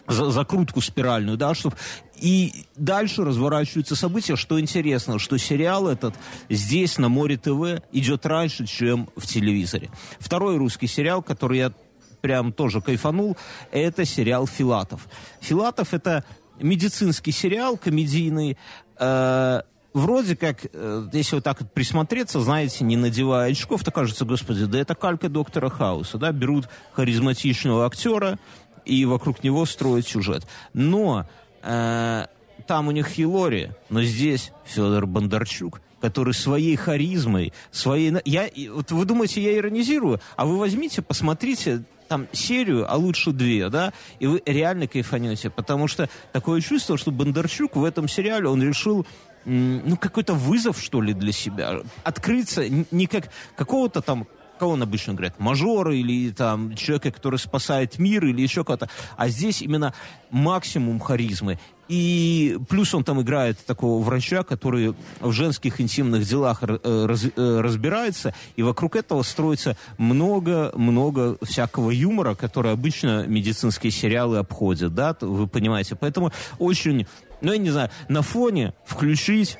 [0.06, 1.76] закрутку спиральную, да, чтобы...
[2.16, 6.14] И дальше разворачиваются события, что интересно, что сериал этот
[6.48, 9.90] здесь, на Море ТВ, идет раньше, чем в телевизоре.
[10.20, 11.72] Второй русский сериал, который я
[12.20, 13.36] прям тоже кайфанул,
[13.70, 15.08] это сериал «Филатов».
[15.40, 16.24] «Филатов»— это
[16.60, 18.56] медицинский сериал комедийный,
[18.98, 19.60] э,
[19.94, 24.64] Вроде как, э, если вот так вот присмотреться, знаете, не надевая очков, то кажется, господи,
[24.64, 28.40] да это калька доктора Хауса, да, берут харизматичного актера
[28.84, 30.46] и вокруг него строят сюжет.
[30.72, 31.26] Но
[31.62, 32.26] э,
[32.66, 38.14] там у них Хилори, но здесь Федор Бондарчук, который своей харизмой, своей...
[38.24, 43.68] Я, вот вы думаете, я иронизирую, а вы возьмите, посмотрите там серию, а лучше две,
[43.70, 48.62] да, и вы реально кайфанете, потому что такое чувство, что Бондарчук в этом сериале, он
[48.62, 49.06] решил
[49.44, 51.80] ну, какой-то вызов, что ли, для себя.
[52.02, 54.26] Открыться не как какого-то там
[54.58, 58.88] кого он обычно говорит, мажора или там человека, который спасает мир или еще кого-то.
[59.16, 59.94] А здесь именно
[60.30, 61.58] максимум харизмы.
[61.88, 67.60] И плюс он там играет такого врача, который в женских интимных делах э, раз- э,
[67.60, 75.46] разбирается, и вокруг этого строится много-много всякого юмора, который обычно медицинские сериалы обходят, да, вы
[75.46, 75.94] понимаете.
[75.94, 77.06] Поэтому очень,
[77.42, 79.58] ну, я не знаю, на фоне включить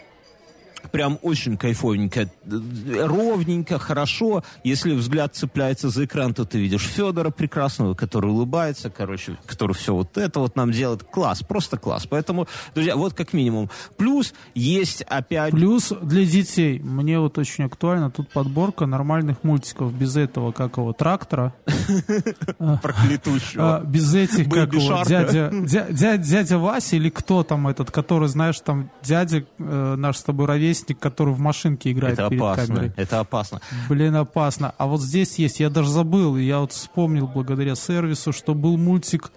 [0.90, 4.42] прям очень кайфовенько, ровненько, хорошо.
[4.62, 9.94] Если взгляд цепляется за экран, то ты видишь Федора прекрасного, который улыбается, короче, который все
[9.94, 11.02] вот это вот нам делает.
[11.04, 12.06] Класс, просто класс.
[12.06, 13.70] Поэтому, друзья, вот как минимум.
[13.96, 15.52] Плюс есть опять...
[15.52, 16.78] Плюс для детей.
[16.80, 21.54] Мне вот очень актуально тут подборка нормальных мультиков без этого, как его, трактора.
[22.82, 23.76] проклятущего.
[23.76, 28.28] А, без этих, как его, дядя, дя- дя- дядя Вася или кто там этот, который,
[28.28, 32.66] знаешь, там дядя э, наш с тобой ровесник, который в машинке играет это перед опасно,
[32.66, 32.92] камерой.
[32.96, 33.60] это опасно.
[33.88, 34.74] Блин, опасно.
[34.76, 39.30] А вот здесь есть, я даже забыл, я вот вспомнил благодаря сервису, что был мультик,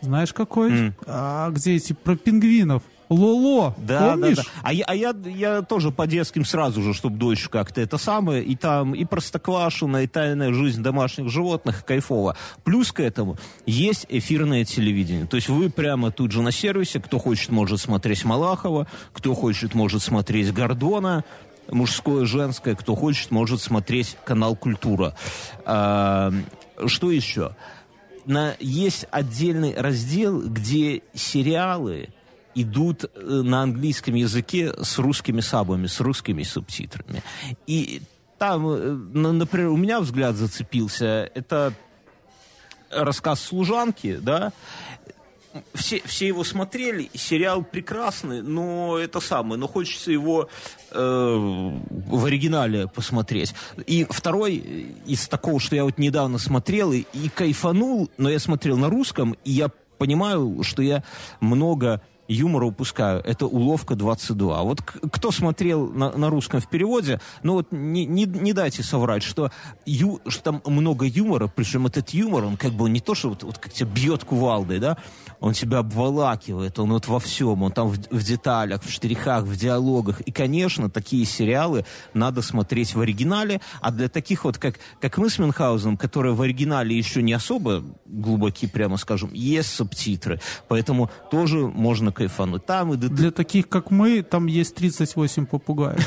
[0.00, 0.70] знаешь какой?
[0.72, 0.94] М.
[1.06, 2.82] А, где эти про пингвинов?
[3.10, 4.36] Лоло, Да, помнишь?
[4.36, 4.48] да, да.
[4.62, 8.44] А я, а я, я тоже по детским сразу же, чтобы дочь как-то это самое,
[8.44, 12.36] и там и простоквашина, и тайная жизнь домашних животных, кайфово.
[12.62, 15.26] Плюс к этому есть эфирное телевидение.
[15.26, 19.74] То есть вы прямо тут же на сервисе, кто хочет, может смотреть Малахова, кто хочет,
[19.74, 21.24] может смотреть Гордона,
[21.68, 25.16] мужское, женское, кто хочет, может смотреть канал «Культура».
[25.64, 26.32] А,
[26.86, 27.56] что еще?
[28.24, 32.10] На, есть отдельный раздел, где сериалы
[32.54, 37.22] идут э, на английском языке с русскими сабами, с русскими субтитрами.
[37.66, 38.02] И
[38.38, 41.74] там, э, например, у меня взгляд зацепился, это
[42.90, 44.52] рассказ служанки, да,
[45.74, 50.48] все, все его смотрели, сериал прекрасный, но это самое, но хочется его
[50.90, 53.54] э, в оригинале посмотреть.
[53.86, 54.56] И второй
[55.06, 59.36] из такого, что я вот недавно смотрел и, и кайфанул, но я смотрел на русском,
[59.44, 61.02] и я понимаю, что я
[61.40, 63.20] много юмора упускаю.
[63.24, 64.62] Это уловка 22.
[64.62, 69.22] Вот кто смотрел на, на русском в переводе, ну вот не, не, не дайте соврать,
[69.22, 69.50] что,
[69.84, 73.42] ю, что там много юмора, причем этот юмор, он как бы не то, что вот,
[73.42, 74.96] вот как тебя бьет кувалдой, да,
[75.40, 79.56] он тебя обволакивает, он вот во всем, он там в, в деталях, в штрихах, в
[79.56, 80.20] диалогах.
[80.20, 85.30] И, конечно, такие сериалы надо смотреть в оригинале, а для таких вот, как, как мы
[85.30, 91.66] с Мюнхгаузеном, которые в оригинале еще не особо глубокие, прямо скажем, есть субтитры, поэтому тоже
[91.66, 92.66] можно кайфануть.
[92.66, 92.96] Там и...
[92.96, 96.06] Для таких, как мы, там есть 38 попугаев.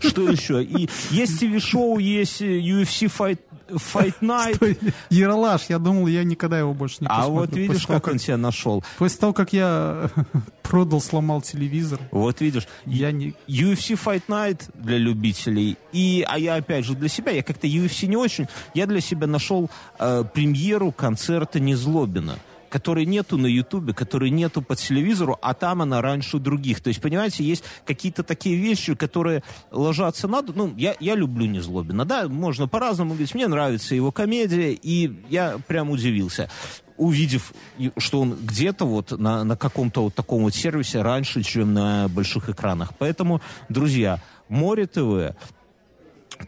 [0.00, 0.64] Что еще?
[0.64, 4.94] И есть ТВ-шоу, есть UFC Fight Fight Night.
[5.10, 7.26] Ералаш, я думал, я никогда его больше не посмотрю.
[7.26, 8.82] А вот видишь, как он тебя нашел.
[8.96, 10.10] После того, как я
[10.62, 12.00] продал, сломал телевизор.
[12.10, 13.34] Вот видишь, я не...
[13.46, 15.76] UFC Fight Night для любителей.
[15.92, 19.26] И, а я опять же для себя, я как-то UFC не очень, я для себя
[19.26, 25.82] нашел э, премьеру концерта Незлобина которой нету на Ютубе, которой нету по телевизору, а там
[25.82, 26.80] она раньше других.
[26.80, 30.42] То есть, понимаете, есть какие-то такие вещи, которые ложатся на...
[30.42, 33.34] Ну, я, я люблю Незлобина, да, можно по-разному говорить.
[33.34, 36.50] Мне нравится его комедия, и я прям удивился
[36.96, 37.54] увидев,
[37.96, 42.50] что он где-то вот на, на каком-то вот таком вот сервисе раньше, чем на больших
[42.50, 42.92] экранах.
[42.98, 45.36] Поэтому, друзья, Море ТВ,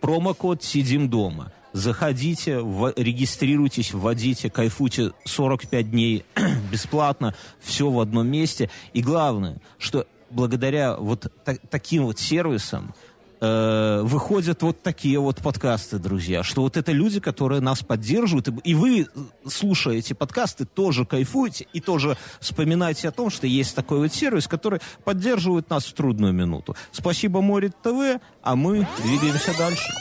[0.00, 1.52] промокод «Сидим дома».
[1.72, 2.56] Заходите,
[2.96, 6.24] регистрируйтесь, вводите, кайфуйте 45 дней
[6.72, 8.70] бесплатно, все в одном месте.
[8.92, 12.94] И главное, что благодаря вот та, таким вот сервисам
[13.40, 18.52] э, выходят вот такие вот подкасты, друзья, что вот это люди, которые нас поддерживают, и,
[18.64, 19.06] и вы,
[19.46, 24.46] слушая эти подкасты, тоже кайфуете и тоже вспоминаете о том, что есть такой вот сервис,
[24.48, 26.76] который поддерживает нас в трудную минуту.
[26.92, 29.92] Спасибо Море ТВ, а мы двигаемся дальше.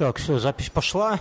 [0.00, 1.20] Так, все, запись пошла.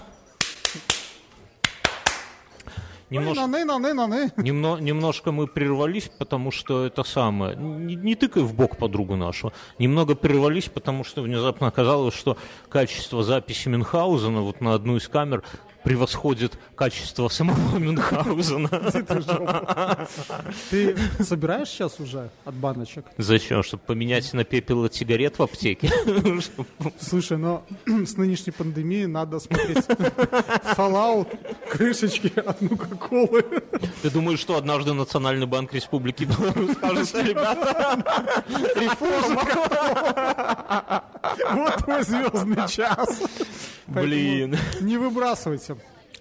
[3.10, 4.32] Немножко, наны, наны, наны.
[4.38, 7.58] Немно, немножко мы прервались, потому что это самое.
[7.58, 9.52] Не, не тыкай в бок подругу нашу.
[9.80, 12.38] Немного прервались, потому что внезапно оказалось, что
[12.70, 15.44] качество записи Мюнхгаузена вот на одну из камер
[15.84, 18.70] превосходит качество самого Мюнхгаузена.
[20.70, 23.06] Ты собираешь сейчас уже от баночек?
[23.18, 23.64] Зачем?
[23.64, 25.92] Чтобы поменять на пепел от сигарет в аптеке?
[27.00, 29.86] Слушай, но с нынешней пандемией надо смотреть
[30.76, 31.38] Fallout,
[31.70, 33.44] крышечки от Нука-Колы.
[34.02, 38.04] Ты думаешь, что однажды Национальный банк Республики Беларусь скажет, ребята,
[38.76, 39.44] реформа.
[41.52, 43.22] Вот твой звездный час.
[43.88, 44.58] Блин.
[44.82, 45.69] Не выбрасывайте.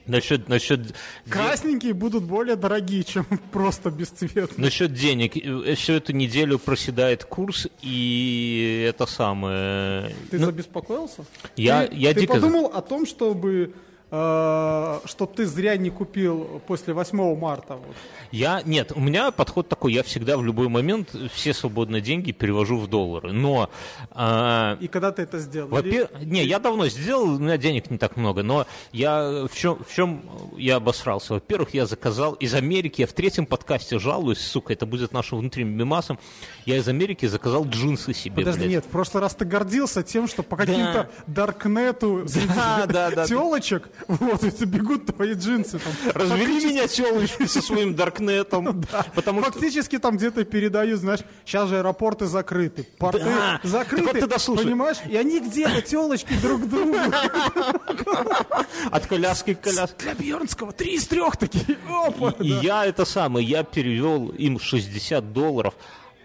[0.09, 0.95] Насчет, насчет...
[1.29, 4.49] Красненькие будут более дорогие, чем просто бесцветные.
[4.57, 5.37] Насчет денег.
[5.37, 10.15] Э, Всю эту неделю проседает курс, и это самое...
[10.31, 11.25] Ты ну, забеспокоился?
[11.57, 12.35] Я, ты, я ты дико...
[12.35, 13.75] подумал о том, чтобы
[14.11, 17.75] что ты зря не купил после 8 марта?
[17.75, 17.95] Вот.
[18.31, 22.79] Я, нет, у меня подход такой, я всегда в любой момент все свободные деньги перевожу
[22.79, 23.69] в доллары, но...
[24.15, 25.69] Э, И когда ты это сделал?
[25.69, 29.83] Во-первых, не, я давно сделал, у меня денег не так много, но я в чем,
[29.85, 30.23] в чем
[30.57, 31.35] я обосрался?
[31.35, 35.77] Во-первых, я заказал из Америки, я в третьем подкасте жалуюсь, сука, это будет нашим внутренним
[35.77, 36.19] мемасом,
[36.65, 38.71] я из Америки заказал джинсы себе, Подожди, блядь.
[38.71, 43.27] нет, в прошлый раз ты гордился тем, что по каким-то даркнету Да, да, да.
[43.27, 45.79] телочек, вот, это бегут твои джинсы.
[45.79, 45.93] Там.
[46.15, 48.85] Развели Фактически- меня телочкой со своим даркнетом.
[49.15, 49.53] Потому что...
[49.53, 53.61] Фактически там где-то передают, знаешь, сейчас же аэропорты закрыты, порты Да.
[53.65, 54.65] закрыты, Так вот ты дослушай.
[54.65, 54.97] понимаешь?
[55.09, 56.97] И они где-то, телочки друг другу.
[58.91, 59.97] От коляски к коляске.
[59.99, 61.77] Для Бьернского три из трех такие.
[61.89, 62.61] Опа, И да.
[62.61, 65.75] я это самое, я перевел им 60 долларов.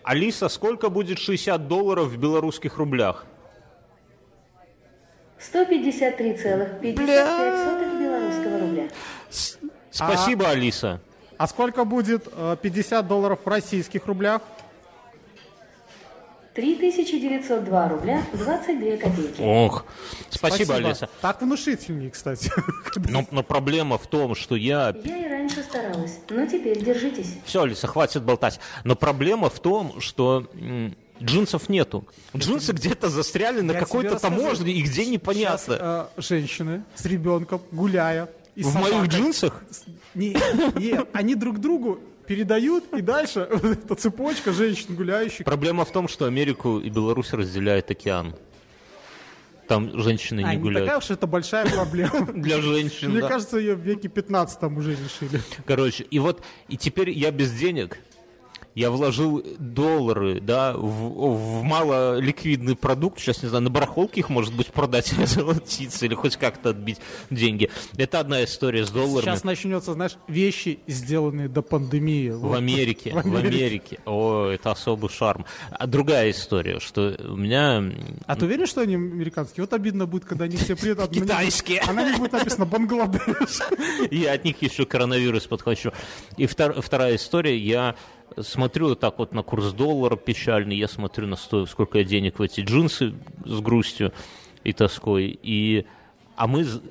[0.03, 3.25] Алиса, сколько будет 60 долларов в белорусских рублях?
[5.51, 8.87] 153,55 белорусского рубля.
[9.91, 11.01] Спасибо, Алиса.
[11.37, 14.41] А сколько будет э, 50 долларов в российских рублях?
[16.53, 19.41] 3902 рубля 22 копейки.
[19.41, 19.85] Ох,
[20.29, 21.09] спасибо, Алиса.
[21.21, 22.51] Так внушительнее, кстати.
[23.09, 24.95] Но, но проблема в том, что я...
[25.03, 27.37] Я и раньше старалась, но теперь держитесь.
[27.45, 28.59] Все, Алиса, хватит болтать.
[28.83, 30.47] Но проблема в том, что
[31.23, 32.05] Джинсов нету.
[32.35, 35.57] Джинсы где-то застряли на какой-то таможне, и где непонятно.
[35.75, 35.77] Сейчас,
[36.17, 38.29] э, женщины с ребенком, гуляя.
[38.55, 39.07] и В моих собакой.
[39.09, 39.63] джинсах?
[40.13, 40.35] Не,
[40.79, 45.45] не, они друг другу передают, и дальше вот эта цепочка женщин гуляющих.
[45.45, 48.35] Проблема в том, что Америку и Беларусь разделяет океан.
[49.67, 50.85] Там женщины А, не не гуляют.
[50.87, 52.25] такая уж это большая проблема.
[52.33, 53.29] Для женщин, Мне да.
[53.29, 55.41] кажется, ее в веке 15 уже решили.
[55.65, 57.97] Короче, и вот, и теперь я без денег,
[58.75, 64.53] я вложил доллары, да, в, в малоликвидный продукт, сейчас, не знаю, на барахолке их, может
[64.55, 67.69] быть, продать, золотиться или хоть как-то отбить деньги.
[67.97, 69.29] Это одна история с долларами.
[69.29, 72.29] Сейчас начнется, знаешь, вещи, сделанные до пандемии.
[72.29, 73.99] В Америке, в Америке.
[74.05, 75.45] О, это особый шарм.
[75.71, 77.83] А другая история, что у меня...
[78.25, 79.63] А ты уверен, что они американские?
[79.63, 81.09] Вот обидно будет, когда они все приедут.
[81.11, 81.81] а Китайские.
[81.93, 83.59] А на них будет написано Бангладеш.
[84.09, 85.91] Я от них еще коронавирус подхвачу.
[86.37, 87.95] И втор- вторая история, я
[88.41, 92.39] смотрю вот так вот на курс доллара печальный, я смотрю на сто, сколько я денег
[92.39, 93.13] в эти джинсы
[93.45, 94.13] с грустью
[94.63, 95.85] и тоской, и
[96.35, 96.81] а мы, з-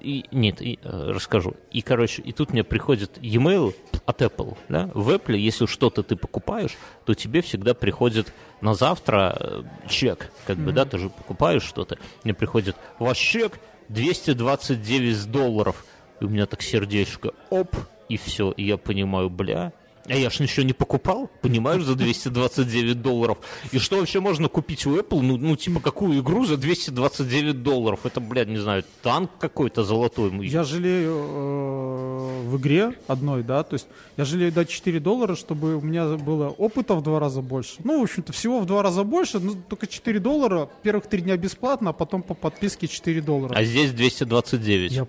[0.00, 1.56] и, нет, и, э, расскажу.
[1.72, 3.74] И, короче, и тут мне приходит e-mail
[4.06, 9.36] от Apple, да, в Apple, если что-то ты покупаешь, то тебе всегда приходит на завтра
[9.40, 15.84] э, чек, как бы, да, ты же покупаешь что-то, мне приходит ваш чек 229 долларов,
[16.20, 17.74] и у меня так сердечко, оп,
[18.08, 19.72] и все, и я понимаю, бля,
[20.06, 23.38] а я ж ничего не покупал, понимаешь, за 229 долларов.
[23.70, 25.20] И что вообще можно купить у Apple?
[25.20, 28.00] Ну, ну типа, какую игру за 229 долларов?
[28.04, 30.32] Это, блядь, не знаю, танк какой-то золотой.
[30.46, 33.86] Я жалею э, в игре одной, да, то есть
[34.16, 37.76] я жалею дать 4 доллара, чтобы у меня было опыта в два раза больше.
[37.84, 41.36] Ну, в общем-то, всего в два раза больше, но только 4 доллара, первых три дня
[41.36, 43.54] бесплатно, а потом по подписке 4 доллара.
[43.54, 44.92] А здесь 229.
[44.92, 45.04] Я,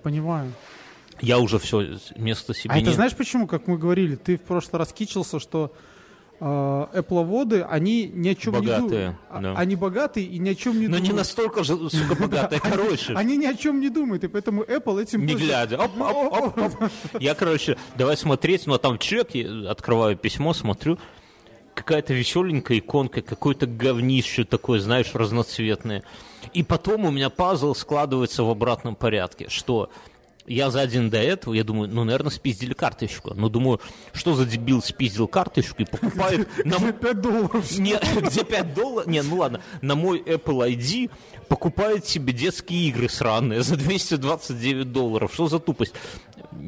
[1.20, 4.42] Я уже все, место себе А это не- знаешь почему, как мы говорили, ты в
[4.42, 5.72] прошлый раз кичился, что
[6.40, 9.16] э, Apple-воды, они ни о чем не Богатые, думают.
[9.30, 9.54] А- да.
[9.56, 11.08] Они богатые и ни о чем не Но думают.
[11.08, 13.14] не настолько же, сука, богатая, короче.
[13.14, 15.78] Они ни о чем не думают, и поэтому Apple этим Не глядя.
[15.80, 16.90] Оп, оп, оп, оп.
[17.20, 20.98] Я, короче, давай смотреть, ну а там чек, я открываю письмо, смотрю,
[21.74, 26.02] какая-то веселенькая иконка, какое-то говнище такое, знаешь, разноцветное.
[26.52, 29.90] И потом у меня пазл складывается в обратном порядке, что
[30.46, 33.32] я за день до этого, я думаю, ну, наверное, спиздили карточку.
[33.34, 33.80] Ну, думаю,
[34.12, 37.78] что за дебил спиздил карточку и покупает на, м- 5 долларов.
[37.78, 39.06] не, где 5 долларов?
[39.06, 41.10] Не, ну ладно, на мой Apple ID
[41.48, 45.32] покупает себе детские игры сраные за 229 долларов.
[45.32, 45.94] Что за тупость?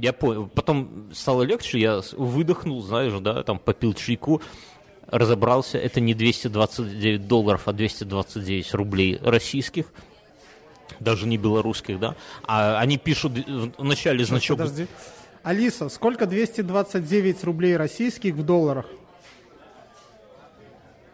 [0.00, 0.46] Я понял.
[0.48, 4.42] Потом стало легче, я выдохнул, знаешь, да, там попил чайку,
[5.08, 9.92] разобрался, это не 229 долларов, а 229 рублей российских,
[11.00, 12.14] даже не белорусских, да.
[12.44, 13.32] А они пишут
[13.78, 14.58] в начале значок...
[14.58, 14.86] Подожди.
[15.42, 18.86] Алиса, сколько 229 рублей российских в долларах?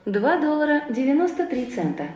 [0.07, 2.09] 2 доллара 93 цента.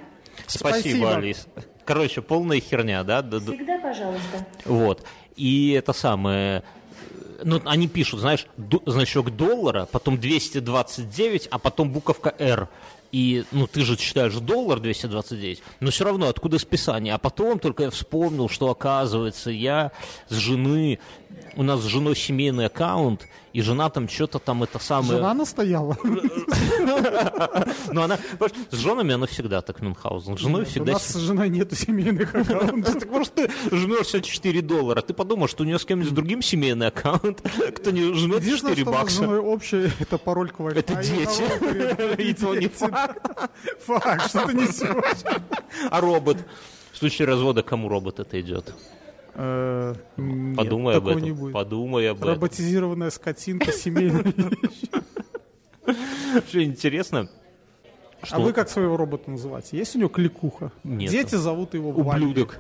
[0.46, 1.16] Спасибо, Спасибо.
[1.16, 1.46] Алис.
[1.84, 3.22] Короче, полная херня, да?
[3.22, 3.52] да, да.
[3.52, 4.46] Всегда пожалуйста.
[4.64, 5.04] Вот.
[5.36, 6.62] И это самое...
[7.44, 8.46] Ну, они пишут, знаешь,
[8.86, 12.68] значок доллара, потом 229, а потом буковка «Р».
[13.12, 17.14] И, ну, ты же читаешь доллар 229, но все равно откуда списание?
[17.14, 19.92] А потом только я вспомнил, что, оказывается, я
[20.28, 20.98] с жены...
[21.54, 25.12] У нас с женой семейный аккаунт, и жена там что-то там это самое...
[25.12, 25.96] Жена настояла.
[27.90, 28.18] Ну, она...
[28.70, 30.36] С женами она всегда так, Мюнхгаузен.
[30.36, 30.92] С женой У всегда...
[30.92, 32.98] нас с женой нету семейных аккаунтов.
[33.00, 35.00] Так может, ты жмешь 4 доллара.
[35.00, 37.40] Ты подумал, что у нее с кем-нибудь другим семейный аккаунт,
[37.74, 39.22] кто не жмет Единственное, 4 что у нас с бакса.
[39.22, 40.78] женой общее, это пароль к Wi-Fi.
[40.78, 42.20] Это дети.
[42.20, 43.26] И то не факт.
[43.86, 45.24] Факт, что ты несешь.
[45.90, 46.36] А робот?
[46.92, 48.74] В случае развода кому робот это идет?
[49.38, 51.22] Э, нет, Подумай об этом.
[51.22, 51.52] не будет.
[51.52, 52.30] Подумай об этом.
[52.30, 54.32] Роботизированная скотинка семейная.
[56.48, 57.28] Что интересно,
[58.30, 59.76] А вы как своего робота называете?
[59.76, 60.72] Есть у него кликуха?
[60.84, 61.10] Нет.
[61.10, 62.28] Дети зовут его Валькой.
[62.28, 62.58] ублюдок.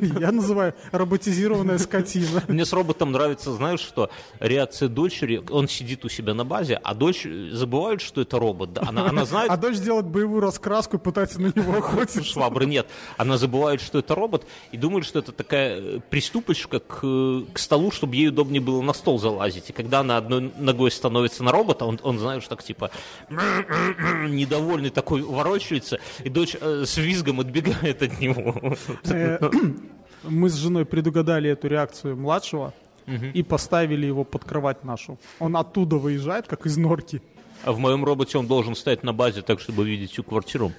[0.20, 2.42] Я называю роботизированная скотина.
[2.48, 6.94] Мне с роботом нравится, знаешь что, реакция дочери, он сидит у себя на базе, а
[6.94, 8.78] дочь забывает, что это робот.
[8.78, 12.22] Она, она знает, А дочь делает боевую раскраску и пытается на него охотиться.
[12.24, 12.86] швабры нет.
[13.16, 17.58] Она забывает, что это робот, и думает, что это такая э, приступочка к, э, к
[17.58, 19.70] столу, чтобы ей удобнее было на стол залазить.
[19.70, 22.90] И когда она одной ногой становится на робота, он, он знаешь, так типа
[24.80, 28.74] недовольный такой ворочается, и дочь э, с визгом отбегает от него.
[29.04, 29.38] Э,
[30.24, 32.72] Мы с женой предугадали эту реакцию младшего
[33.34, 35.18] и поставили его под кровать нашу.
[35.40, 37.20] Он оттуда выезжает, как из норки.
[37.64, 40.72] А в моем роботе он должен стоять на базе так, чтобы видеть всю квартиру.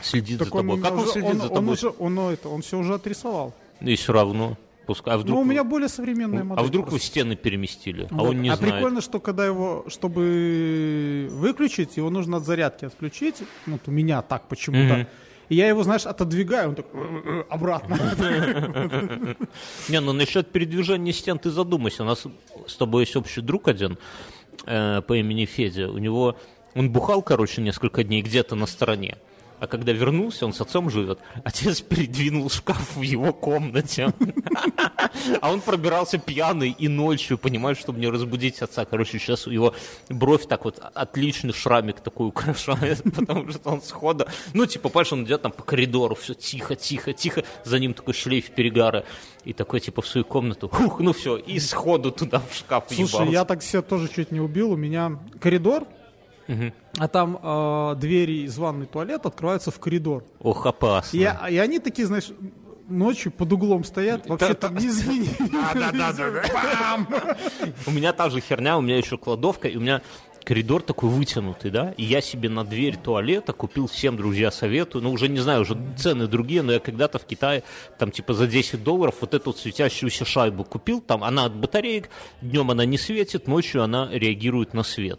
[0.00, 0.82] Следит за Так он, тобой.
[0.82, 1.72] Как он уже- следит он- за он тобой?
[1.74, 3.54] уже, он, это, он все уже отрисовал.
[3.80, 4.56] И все равно.
[4.86, 6.64] Пускай, а вдруг, Ну, у вы- меня более современная а модель.
[6.66, 7.06] вдруг вы просто.
[7.06, 8.30] стены переместили, а Вот.
[8.30, 8.74] он не а знает.
[8.74, 13.36] прикольно, что когда его, чтобы выключить, его нужно от зарядки отключить.
[13.66, 14.94] Вот у меня так почему-то.
[14.96, 15.06] Мгм.
[15.50, 17.96] И я его, знаешь, отодвигаю, он так «Э, обратно.
[19.88, 22.02] Не, ну насчет передвижения стен ты задумайся.
[22.02, 22.26] У нас
[22.66, 23.98] с тобой есть общий друг один
[24.66, 25.90] э, по имени Федя.
[25.90, 26.36] У него
[26.74, 29.16] он бухал, короче, несколько дней где-то на стороне.
[29.64, 31.20] А когда вернулся, он с отцом живет.
[31.42, 34.12] Отец передвинул шкаф в его комнате.
[35.40, 38.84] А он пробирался пьяный и ночью, понимаешь, чтобы не разбудить отца.
[38.84, 39.74] Короче, сейчас его
[40.10, 44.28] бровь так вот отличный шрамик такой украшает, потому что он схода...
[44.52, 48.12] Ну, типа, понимаешь, он идет там по коридору, все тихо, тихо, тихо, за ним такой
[48.12, 49.06] шлейф перегара.
[49.44, 53.08] И такой, типа, в свою комнату, хух, ну все, и сходу туда в шкаф Слушай,
[53.08, 53.32] ебался.
[53.32, 54.72] я так себя тоже чуть не убил.
[54.72, 55.86] У меня коридор,
[56.98, 60.24] а там э, двери из ванной туалет открываются в коридор.
[60.40, 61.16] Ох, опасно.
[61.16, 62.30] И, и они такие, знаешь,
[62.88, 65.30] ночью под углом стоят, вообще там не изменили.
[67.86, 70.02] У меня та же херня, у меня еще кладовка, и у меня
[70.44, 75.10] коридор такой вытянутый, да, и я себе на дверь туалета купил всем, друзья, советую, ну,
[75.10, 77.62] уже не знаю, уже цены другие, но я когда-то в Китае,
[77.98, 82.10] там, типа, за 10 долларов вот эту вот светящуюся шайбу купил, там, она от батареек,
[82.42, 85.18] днем она не светит, ночью она реагирует на свет.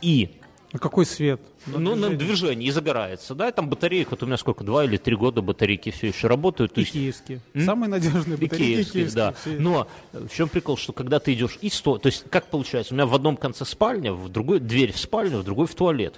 [0.00, 0.39] И
[0.72, 1.40] На какой свет?
[1.66, 4.96] ну, на движение и загорается, да, и там батареек, вот у меня сколько, два или
[4.96, 7.40] три года батарейки все еще работают, И есть киевские.
[7.54, 9.24] Самые надежные и батарейки киевские, киевские.
[9.24, 9.32] да.
[9.32, 9.50] все.
[9.58, 12.94] Но э, в чем прикол, что когда ты идешь и сто, то есть как получается,
[12.94, 16.14] у меня в одном конце спальня, в другой дверь в спальню, в другой в туалет.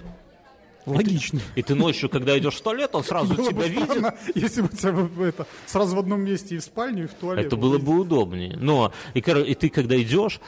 [0.85, 1.39] Логично.
[1.55, 3.85] И ты ночью, когда идешь в туалет, он сразу Было бы тебя видит.
[3.85, 7.13] странно, если бы тебя бы это, сразу в одном месте и в спальню, и в
[7.13, 7.45] туалет.
[7.45, 8.57] Это было бы удобнее.
[8.57, 10.39] Но и, и ты, когда идешь,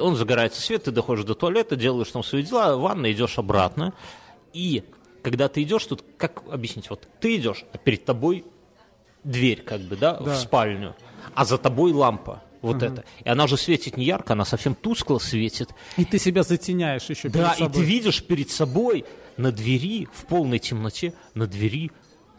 [0.00, 3.92] он загорается свет, ты доходишь до туалета, делаешь там свои дела, в ванной идешь обратно.
[4.52, 4.84] И
[5.22, 6.88] когда ты идешь, тут как объяснить?
[6.90, 8.44] Вот ты идешь, а перед тобой
[9.24, 10.34] дверь, как бы, да, Да.
[10.34, 10.94] в спальню,
[11.34, 12.42] а за тобой лампа.
[12.62, 13.04] Вот это.
[13.24, 15.70] И она же светит не ярко, она совсем тускло светит.
[15.96, 17.84] И ты себя затеняешь еще Да, перед и ты собой.
[17.84, 19.04] видишь перед собой
[19.36, 21.92] на двери, в полной темноте, на двери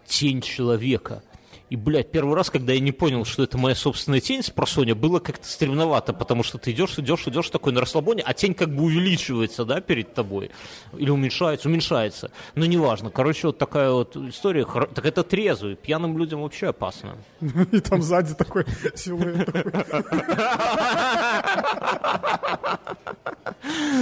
[0.06, 1.24] тень человека.
[1.70, 4.96] И, блядь, первый раз, когда я не понял, что это моя собственная тень с просоня,
[4.96, 8.74] было как-то стремновато, потому что ты идешь, идешь, идешь такой на расслабоне, а тень как
[8.74, 10.52] бы увеличивается, да, перед тобой.
[10.98, 12.32] Или уменьшается, уменьшается.
[12.56, 13.10] Но неважно.
[13.10, 14.66] Короче, вот такая вот история.
[14.66, 15.76] Так это трезвый.
[15.76, 17.18] Пьяным людям вообще опасно.
[17.72, 18.66] И там сзади такой
[18.96, 19.50] силуэт.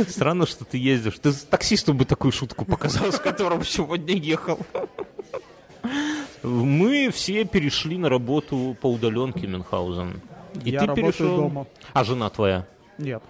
[0.08, 1.16] Странно, что ты ездишь.
[1.20, 4.60] Ты таксисту бы такую шутку показал, с которым сегодня ехал.
[6.46, 10.22] Мы все перешли на работу по удаленке, Мюнхгаузен.
[10.64, 11.38] И Я ты работаю перешел...
[11.38, 11.68] дома.
[11.94, 12.66] А жена твоя?
[12.98, 13.22] Нет.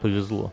[0.00, 0.52] Повезло.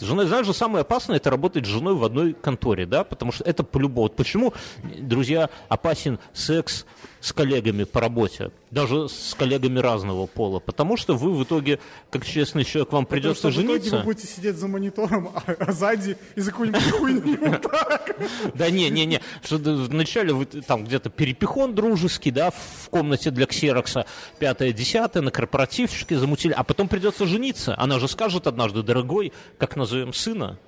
[0.00, 3.44] Жена, знаешь же, самое опасное это работать с женой в одной конторе, да, потому что
[3.44, 4.02] это по-любому.
[4.02, 6.84] Вот почему, друзья, опасен секс
[7.20, 12.24] с коллегами по работе, даже с коллегами разного пола, потому что вы в итоге, как
[12.24, 13.96] честный человек, вам придется Потому что в итоге жениться.
[13.98, 18.16] вы будете сидеть за монитором, а, а сзади из-за какой-нибудь хуйни вот так.
[18.54, 23.46] Да не, не, не, что вначале вы там где-то перепихон дружеский, да, в комнате для
[23.46, 24.06] ксерокса,
[24.38, 27.74] пятое, десятое, на корпоративчике замутили, а потом придется жениться.
[27.78, 30.58] Она же скажет однажды, дорогой, как назовем сына,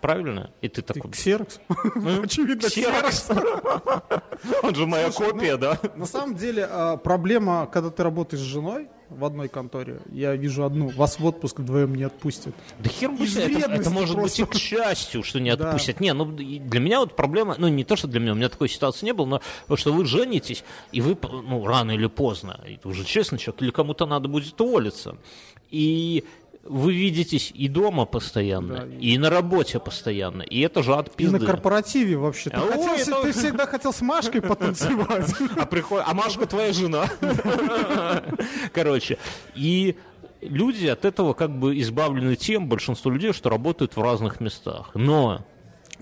[0.00, 0.50] правильно?
[0.60, 1.60] И ты такой, ксерокс?
[2.22, 3.30] Очевидно, ксерокс.
[4.62, 5.78] Он же моя копия, да?
[5.96, 10.64] На самом деле, а, проблема, когда ты работаешь с женой в одной конторе, я вижу
[10.64, 12.54] одну, вас в отпуск вдвоем не отпустят.
[12.78, 14.58] Да хер бы это, это может быть и просто.
[14.58, 15.70] к счастью, что не Да.
[15.70, 15.98] отпустят.
[16.00, 18.68] Не, ну для меня вот проблема, ну не то, что для меня, у меня такой
[18.68, 20.62] ситуации не было, но что вы женитесь,
[20.92, 25.16] и вы, ну, рано или поздно, ты уже честный человек, или кому-то надо будет уволиться.
[25.70, 26.24] И
[26.68, 29.16] вы видитесь и дома постоянно, Да, и...
[29.18, 31.46] на работе постоянно, и это же от И на пизды.
[31.46, 32.50] корпоративе вообще.
[32.50, 35.34] Ты, Ой, хотел с- это- ты всегда хотел с Машкой потанцевать.
[35.56, 36.02] А, приход...
[36.06, 37.08] а Машка твоя жена.
[38.72, 39.18] Короче,
[39.54, 39.96] и
[40.40, 44.90] люди от этого как бы избавлены тем, большинство людей, что работают в разных местах.
[44.94, 45.44] Но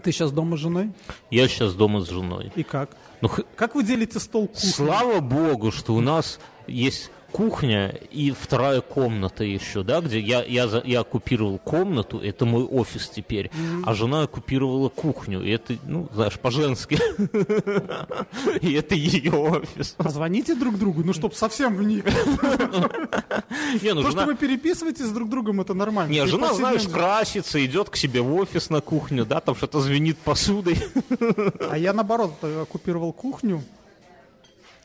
[0.03, 0.93] Ты сейчас дома с женой?
[1.31, 2.53] я сейчас дома с женой.
[2.55, 2.91] И как?
[3.23, 4.69] Ну, Как вы делите стол кухни?
[4.69, 10.83] слава богу, что у нас есть кухня и вторая комната еще, да, где я, я,
[10.85, 13.51] я оккупировал комнату, это мой офис теперь,
[13.85, 16.99] а жена оккупировала кухню, и это, ну, знаешь, по-женски.
[18.61, 19.95] И это ее офис.
[19.97, 22.05] Позвоните друг другу, ну, чтобы совсем вник.
[23.83, 26.11] Не, ну, То, что вы переписываетесь друг другом, это нормально.
[26.11, 30.19] Не, жена, знаешь, красится, идет к себе в офис на кухню, да, там что-то звенит
[30.19, 30.79] посудой.
[31.71, 33.63] А я, наоборот, э, оккупировал кухню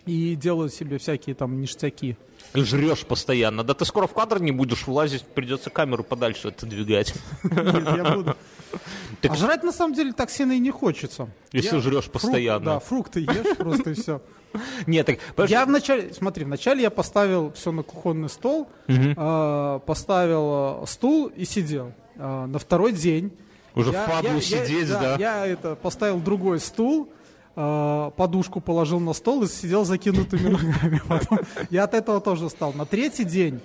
[0.06, 2.18] и делаю себе всякие там ништяки.
[2.54, 3.64] Жрешь постоянно.
[3.64, 7.14] Да ты скоро в кадр не будешь влазить, придется камеру подальше отодвигать.
[7.44, 7.66] Нет,
[7.98, 8.36] я буду.
[9.22, 11.30] Так- А жрать на самом деле так сильно и не хочется.
[11.52, 12.66] Если Я- жрешь фрукт- постоянно.
[12.66, 14.22] да, фрукты ешь просто и все.
[14.86, 20.88] Нет, так, Я вначале, смотри, вначале я поставил все на кухонный стол, э, поставил э,
[20.88, 21.94] стул и сидел.
[22.16, 23.32] Э, на второй день
[23.76, 25.16] Уже я- впадлу сидеть, да.
[25.18, 27.12] Я это поставил другой стул,
[27.56, 31.02] подушку положил на стол и сидел закинутыми ногами.
[31.08, 31.40] Потом
[31.70, 32.74] я от этого тоже устал.
[32.74, 33.60] На третий день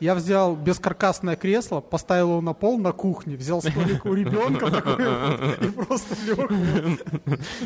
[0.00, 4.94] я взял бескаркасное кресло, поставил его на пол на кухне, взял столик у ребенка такой
[5.68, 6.50] и просто лег.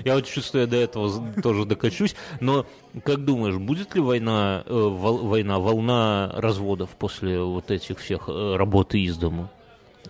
[0.05, 2.15] Я вот чувствую, я до этого тоже докачусь.
[2.41, 2.67] Но
[3.05, 8.57] как думаешь, будет ли война, э, вол- война, волна разводов после вот этих всех э,
[8.57, 9.49] работы из дому?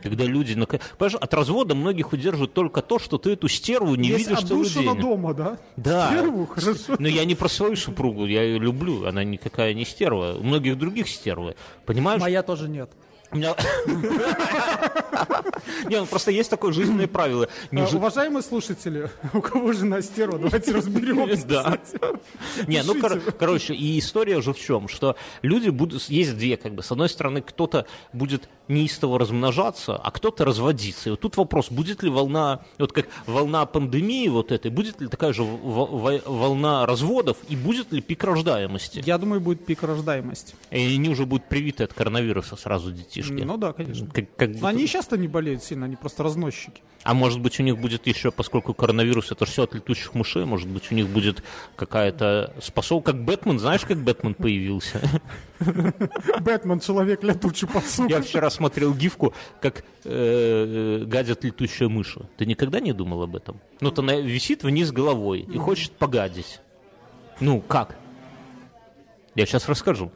[0.02, 0.54] Когда люди...
[0.54, 4.68] Понимаешь, от развода многих удерживает только то, что ты эту стерву не Есть видишь целый
[4.68, 5.00] день.
[5.00, 5.58] дома, да?
[5.76, 6.08] Да.
[6.10, 6.96] Стерву, хорошо.
[6.98, 10.36] Но я не про свою супругу, я ее люблю, она никакая не стерва.
[10.38, 11.54] У многих других стервы.
[11.84, 12.20] Понимаешь?
[12.20, 12.90] Моя тоже нет.
[13.32, 13.56] У меня-
[15.88, 17.48] Не, ну просто есть такое жизненное правило.
[17.72, 21.46] А, Уважаемые слушатели, у кого жена стерва, давайте разберемся.
[21.46, 21.78] Да.
[22.66, 26.74] Не, ну, кор- короче, и история же в чем, что люди будут, есть две, как
[26.74, 31.08] бы, с одной стороны, кто-то будет неистово размножаться, а кто-то разводиться.
[31.08, 35.08] И вот тут вопрос, будет ли волна, вот как волна пандемии вот этой, будет ли
[35.08, 39.02] такая же волна разводов, и будет ли пик рождаемости?
[39.06, 40.54] Я думаю, будет пик рождаемости.
[40.70, 43.42] И они уже будут привиты от коронавируса сразу детишки.
[43.42, 44.06] Ну да, конечно.
[44.12, 46.82] Как- как Но будто- они и сейчас-то не болеют сильно, они просто разносчики.
[47.06, 50.66] А может быть у них будет еще, поскольку коронавирус это все от летучих мышей, может
[50.66, 51.44] быть у них будет
[51.76, 55.00] какая-то способность, как Бэтмен, знаешь, как Бэтмен появился?
[56.40, 58.10] Бэтмен, человек летучий подсук.
[58.10, 62.18] Я вчера смотрел гифку, как э, э, гадят летучая мышь.
[62.38, 63.60] Ты никогда не думал об этом?
[63.80, 66.58] Ну, то она висит вниз головой и хочет погадить.
[67.38, 67.96] Ну, как?
[69.36, 70.10] Я сейчас расскажу.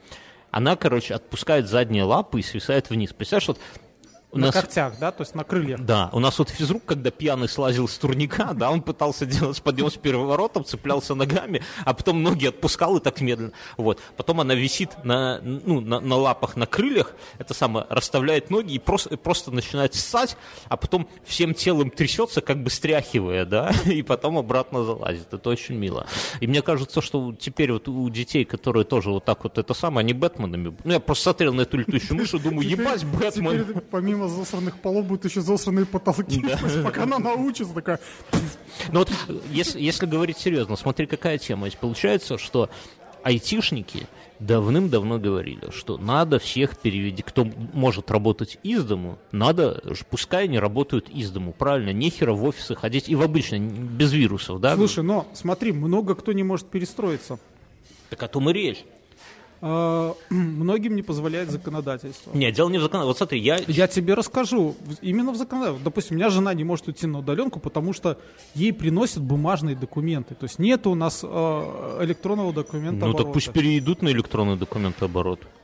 [0.51, 3.13] Она, короче, отпускает задние лапы и свисает вниз.
[3.13, 3.61] Представляешь, вот
[4.33, 4.55] у На нас...
[4.55, 5.81] когтях, да, то есть на крыльях.
[5.81, 9.91] Да, у нас вот физрук, когда пьяный слазил с турника, да, он пытался делать подъем
[9.91, 13.53] с переворотом, цеплялся ногами, а потом ноги отпускал и так медленно.
[13.77, 14.01] Вот.
[14.17, 18.79] Потом она висит на, ну, на, на лапах, на крыльях, это самое, расставляет ноги и
[18.79, 20.37] просто, просто начинает ссать,
[20.69, 25.33] а потом всем телом трясется, как бы стряхивая, да, и потом обратно залазит.
[25.33, 26.07] Это очень мило.
[26.41, 30.05] И мне кажется, что теперь вот у детей, которые тоже вот так вот это самое,
[30.05, 33.65] они Бэтменами, ну, я просто смотрел на эту летучую мышь и думаю, ебать, Бэтмен.
[33.65, 36.41] Теперь помимо засранных полов будут еще засранные потолки.
[36.61, 38.01] То есть пока она научится, такая...
[38.93, 39.11] Ну вот,
[39.51, 41.67] если, если говорить серьезно, смотри, какая тема.
[41.67, 42.71] Ведь получается, что
[43.23, 44.07] айтишники
[44.39, 51.09] давным-давно говорили, что надо всех перевести, кто может работать из дому, надо, пускай они работают
[51.11, 54.75] из дому, правильно, нехера в офисы ходить, и в обычно, без вирусов, да?
[54.75, 57.39] Слушай, но смотри, много кто не может перестроиться.
[58.09, 58.85] Так о том и речь.
[59.63, 62.31] А, Многим не позволяет законодательство.
[62.35, 63.09] Нет, дело не в законодательстве.
[63.09, 63.59] Вот смотри, я...
[63.67, 64.75] Я тебе расскажу.
[65.03, 65.85] Именно в законодательстве.
[65.85, 68.19] Допустим, у меня жена не может уйти на удаленку, потому что
[68.55, 70.35] ей приносят бумажные документы.
[70.35, 71.27] То есть нет у нас э,
[72.05, 75.41] электронного документа Ну так пусть перейдут на электронный документооборот.
[75.43, 75.60] А,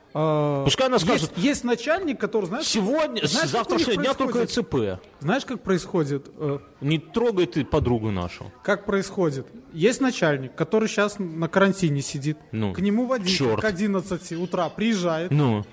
[0.65, 4.47] Пускай она скажет, Есть, есть начальник, который, знаешь, сегодня, знаешь, с завтрашнего дня только?
[4.47, 4.99] ЦП.
[5.19, 6.27] знаешь, как происходит?
[6.37, 8.51] э, Не трогай ты подругу нашу.
[8.63, 9.45] Как происходит?
[9.73, 12.37] Есть начальник, который сейчас на карантине сидит.
[12.51, 15.29] Ну, К нему водитель к 11 утра приезжает.
[15.29, 15.63] Ну,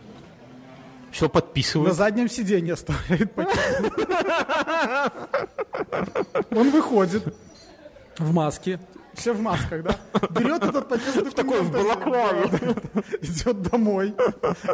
[1.11, 1.93] все На подписывай.
[1.93, 3.93] заднем сиденье оставляет пакет.
[6.51, 7.35] Он выходит
[8.19, 8.79] в маске.
[9.17, 9.97] Все в масках, да?
[10.31, 12.51] Берет этот пакет в такой в балаклаве.
[13.23, 14.15] Идет домой,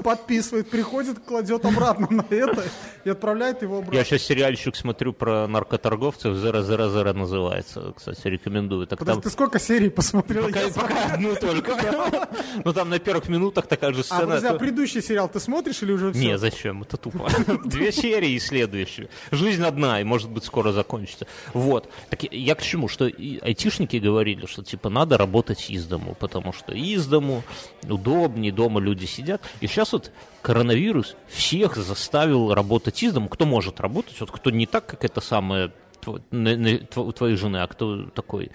[0.02, 2.64] подписывает, приходит, кладет обратно на это
[3.04, 4.04] и отправляет его Я обратно.
[4.04, 8.86] сейчас сериальчик смотрю про наркоторговцев, «Зера, зера, зера» называется, кстати, рекомендую.
[8.86, 9.22] Так Подожди, там...
[9.22, 10.46] ты сколько серий посмотрел?
[10.46, 11.76] Пока, Я пока одну только.
[12.64, 14.20] Ну там на первых минутах такая же А, сцена.
[14.22, 16.20] подожди, а предыдущий сериал ты смотришь или уже все?
[16.20, 16.82] Не, зачем?
[16.82, 17.28] Это тупо.
[17.64, 19.08] Две серии и следующие.
[19.30, 21.26] Жизнь одна, и может быть скоро закончится.
[21.54, 21.90] Вот.
[22.10, 22.88] Так я- я к чему?
[22.88, 23.96] Что айтишники
[24.34, 27.42] говорили, что типа надо работать из дому, потому что из дому
[27.88, 29.42] удобнее, дома люди сидят.
[29.60, 30.10] И сейчас вот
[30.42, 33.28] коронавирус всех заставил работать из дому.
[33.28, 35.72] Кто может работать, вот кто не так, как это самое
[36.06, 38.50] у твоей жены, а кто такой.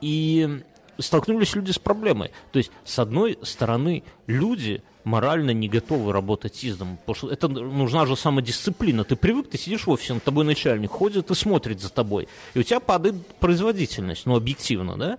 [0.00, 0.62] И
[0.98, 2.32] столкнулись люди с проблемой.
[2.52, 7.48] То есть, с одной стороны, люди морально не готовы работать из дома, потому что это
[7.48, 9.04] нужна же самодисциплина.
[9.04, 12.58] Ты привык, ты сидишь в офисе, над тобой начальник ходит и смотрит за тобой, и
[12.60, 15.18] у тебя падает производительность, ну, объективно, да?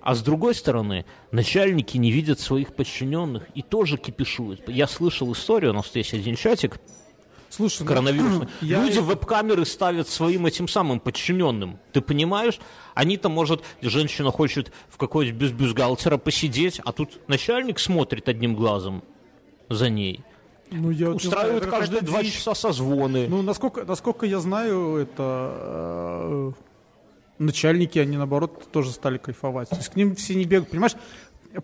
[0.00, 4.68] А с другой стороны, начальники не видят своих подчиненных и тоже кипишуют.
[4.68, 6.78] Я слышал историю, у нас есть один чатик,
[7.48, 8.48] Слушай, ну, коронавирусный.
[8.60, 11.78] я- Люди веб-камеры ставят своим этим самым подчиненным.
[11.92, 12.58] Ты понимаешь?
[12.94, 19.04] Они-то, может, женщина хочет в какой-нибудь без бюстгальтера посидеть, а тут начальник смотрит одним глазом
[19.68, 20.22] за ней.
[20.70, 22.34] Ну, я знаю, Устраивают это каждые два дичь.
[22.34, 23.28] часа созвоны.
[23.28, 26.52] Ну, насколько, насколько я знаю, это э,
[27.38, 29.68] начальники, они наоборот тоже стали кайфовать.
[29.68, 30.70] То есть к ним все не бегают.
[30.70, 30.96] Понимаешь,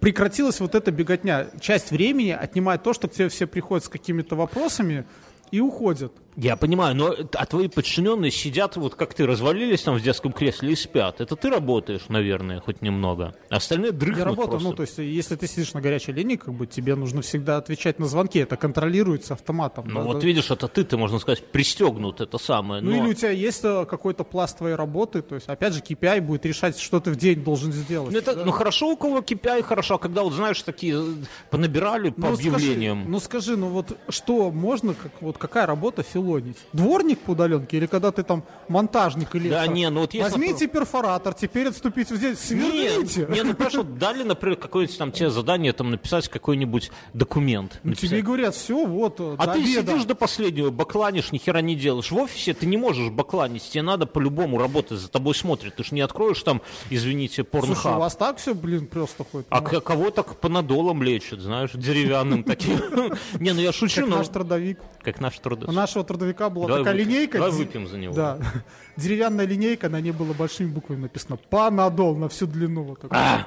[0.00, 1.48] прекратилась вот эта беготня.
[1.60, 5.04] Часть времени отнимает то, что к тебе все приходят с какими-то вопросами
[5.50, 6.12] и уходят.
[6.36, 10.72] Я понимаю, но а твои подчиненные сидят, вот как ты, развалились там в детском кресле
[10.72, 11.20] и спят.
[11.20, 13.34] Это ты работаешь, наверное, хоть немного.
[13.50, 14.68] Остальные дрыхнут Я работаю, просто.
[14.68, 17.98] ну, то есть, если ты сидишь на горячей линии, как бы тебе нужно всегда отвечать
[17.98, 18.38] на звонки.
[18.38, 19.88] Это контролируется автоматом.
[19.88, 20.26] Ну да, вот да.
[20.26, 22.80] видишь, это ты, ты, можно сказать, пристегнут, это самое.
[22.80, 25.80] Ну но- или у тебя есть э, какой-то пласт твоей работы, то есть, опять же,
[25.80, 28.12] KPI будет решать, что ты в день должен сделать.
[28.12, 31.14] Ну, это, ну хорошо, у кого KPI хорошо, а когда вот знаешь такие э,
[31.50, 33.00] понабирали по Ну, объявлениям.
[33.00, 36.56] Скажи, ну скажи, ну вот что можно, как, вот какая работа филонить?
[36.72, 40.66] Дворник по удаленке или когда ты там монтажник или Да не, ну вот если- Возьмите
[40.66, 43.26] перфораtor, теперь отступите здесь, сверните.
[43.28, 47.80] Не, не, ну просто дали, например, какое-нибудь там тебе задание там написать какой-нибудь документ.
[47.82, 49.92] Ну, тебе говорят, все, вот, э, А до ты обеда.
[49.92, 52.10] сидишь до последнего, бакланишь, ни хера не делаешь.
[52.10, 55.74] В офисе ты не можешь бакланить, тебе надо по-любому работать, за тобой смотрят.
[55.76, 56.60] Ты ж не откроешь там,
[56.90, 57.98] извините, Слушай, у порнхаб.
[57.98, 59.46] вас так все, блин, просто ходит?
[59.50, 62.78] А Ну, к- кого так панадолом лечат, знаешь, деревянным таким.
[63.40, 64.16] Не, ну я шучу, как но...
[64.18, 64.78] наш трудовик.
[65.02, 65.68] Как наш труд.
[65.68, 67.08] У нашего трудовика была Давай такая выпьем.
[67.10, 67.38] линейка.
[67.38, 68.14] Давай выпьем за него.
[68.14, 68.38] Да.
[68.96, 72.82] Деревянная линейка, на ней было большими буквами написано «Панадол» на всю длину.
[72.82, 73.16] Вот такой.
[73.16, 73.46] А!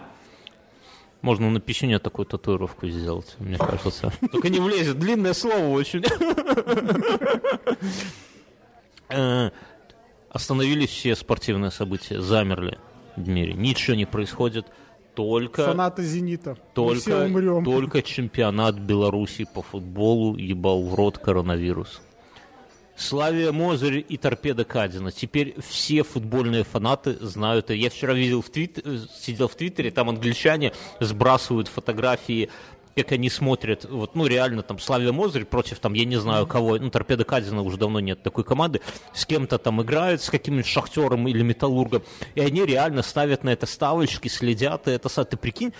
[1.21, 4.11] Можно на печенье такую татуировку сделать, мне кажется.
[4.31, 6.03] Только не влезет, длинное слово очень.
[9.09, 9.51] Э,
[10.29, 12.79] Остановились все спортивные события, замерли
[13.15, 13.53] в мире.
[13.53, 14.65] Ничего не происходит,
[15.13, 15.65] только...
[15.65, 16.57] Фанаты «Зенита».
[16.75, 17.65] Мы все Только, умрем.
[17.65, 22.01] только чемпионат Беларуси по футболу ебал в рот коронавирус.
[22.95, 25.11] Славия Мозырь и Торпеда Кадина.
[25.11, 27.71] Теперь все футбольные фанаты знают.
[27.71, 28.79] Я вчера видел в твит...
[28.83, 32.49] э, сидел в Твиттере, там англичане сбрасывают фотографии
[32.95, 36.77] как они смотрят, вот, ну, реально, там, Славия Мозырь против, там, я не знаю кого,
[36.77, 38.81] ну, Торпеда Кадина уже давно нет такой команды,
[39.13, 42.03] с кем-то там играют, с каким-нибудь Шахтером или Металлургом,
[42.35, 45.73] и они реально ставят на это ставочки, следят, и это, ты прикинь,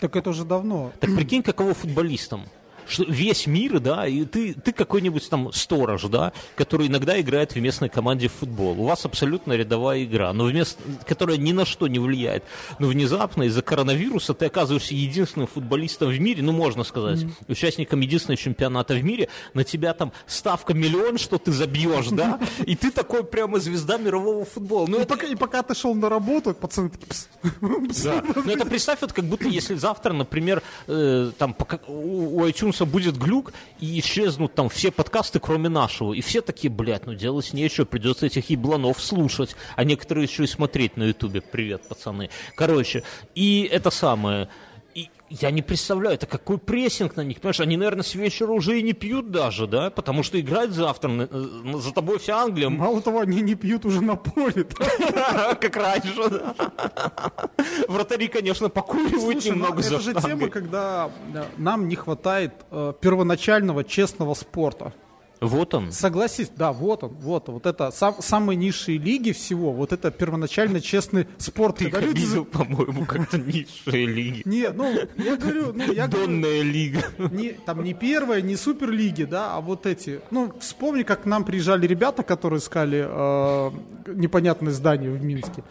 [0.00, 0.92] Так это уже давно.
[1.00, 2.46] так прикинь, каково футболистам.
[2.92, 7.60] Что весь мир, да, и ты, ты какой-нибудь там сторож, да, который иногда играет в
[7.60, 8.78] местной команде в футбол.
[8.78, 12.44] У вас абсолютно рядовая игра, но вместо, которая ни на что не влияет.
[12.78, 18.36] Но внезапно из-за коронавируса ты оказываешься единственным футболистом в мире, ну, можно сказать, участником единственного
[18.36, 23.24] чемпионата в мире, на тебя там ставка миллион, что ты забьешь, да, и ты такой
[23.24, 24.86] прямо звезда мирового футбола.
[24.86, 27.06] Ну, И это пока, и пока ты шел на работу, пацаны такие...
[27.06, 27.28] «Пс,
[27.88, 28.02] пс».
[28.02, 28.22] да.
[28.34, 32.81] Ну это представь, вот как будто если завтра, например, э, там пока- у, у iTunes
[32.86, 37.52] будет глюк и исчезнут там все подкасты, кроме нашего, и все такие, блядь, ну делать
[37.52, 41.40] нечего, придется этих ебланов слушать, а некоторые еще и смотреть на Ютубе.
[41.40, 42.30] Привет, пацаны.
[42.54, 43.02] Короче,
[43.34, 44.48] и это самое.
[45.40, 48.82] Я не представляю, это какой прессинг на них, понимаешь, они, наверное, с вечера уже и
[48.82, 53.00] не пьют даже, да, потому что играть завтра, на- э, за тобой вся Англия, Мало
[53.00, 54.64] того, они не пьют уже на поле.
[55.60, 56.54] как раньше, да.
[57.88, 62.92] Вратари, конечно, покуривают ну, немного за это же тема, когда э, нам не хватает э,
[63.00, 64.92] первоначального честного спорта.
[65.42, 65.90] Вот он.
[65.90, 70.80] Согласись, да, вот он, вот, вот это сам- самые низшие лиги всего, вот это первоначально
[70.80, 71.78] честный спорт.
[71.78, 74.42] Ты люди за- видел, по-моему, как-то низшие лиги.
[74.44, 77.00] Не, ну, я говорю, ну, я говорю, Донная лига.
[77.18, 80.20] не, там не первая, не суперлиги, да, а вот эти.
[80.30, 83.70] Ну, вспомни, как к нам приезжали ребята, которые искали э,
[84.14, 85.64] непонятное здание в Минске.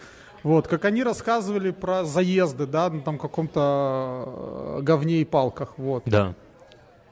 [0.43, 6.03] Вот, как они рассказывали про заезды, да, на там каком-то э, говне и палках, вот.
[6.07, 6.33] Да.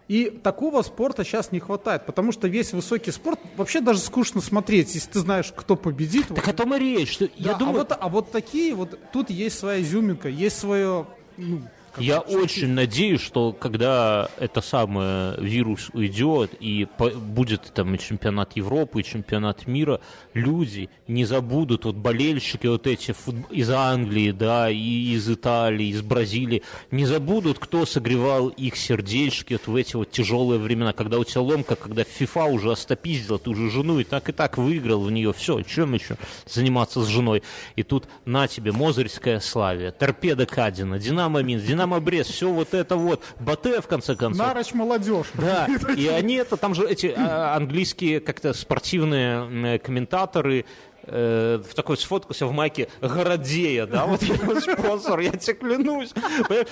[0.10, 4.96] И такого спорта сейчас не хватает, потому что весь высокий спорт вообще даже скучно смотреть,
[4.96, 6.28] если ты знаешь, кто победит.
[6.30, 7.76] Так о том и речь, что я Да, думаю...
[7.76, 11.06] а, вот, а вот такие вот, тут есть своя изюминка, есть свое,
[11.38, 11.62] ну,
[11.94, 17.96] как Я бы, очень надеюсь, что когда это самое вирус уйдет и по- будет там
[17.96, 20.00] и чемпионат Европы, и чемпионат мира,
[20.34, 26.02] люди не забудут, вот болельщики вот эти фут- из Англии, да, и из Италии, из
[26.02, 31.24] Бразилии, не забудут, кто согревал их сердечки вот в эти вот тяжелые времена, когда у
[31.24, 35.12] тебя ломка, когда FIFA уже остопиздила, ты уже жену и так и так выиграл в
[35.12, 37.44] нее, все, чем еще заниматься с женой?
[37.76, 42.96] И тут на тебе Мозырская Славия, Торпеда Кадина, Динамо Минск, Динамо Брест, все вот это
[42.96, 44.46] вот, Батэ в конце концов.
[44.46, 45.28] Нароч молодежь.
[45.34, 45.68] Да,
[45.98, 50.66] и они это, там же эти а, английские как-то спортивные комментаторы,
[51.04, 56.12] э, в такой сфоткался в майке Городея, да, вот его спонсор, я тебе клянусь.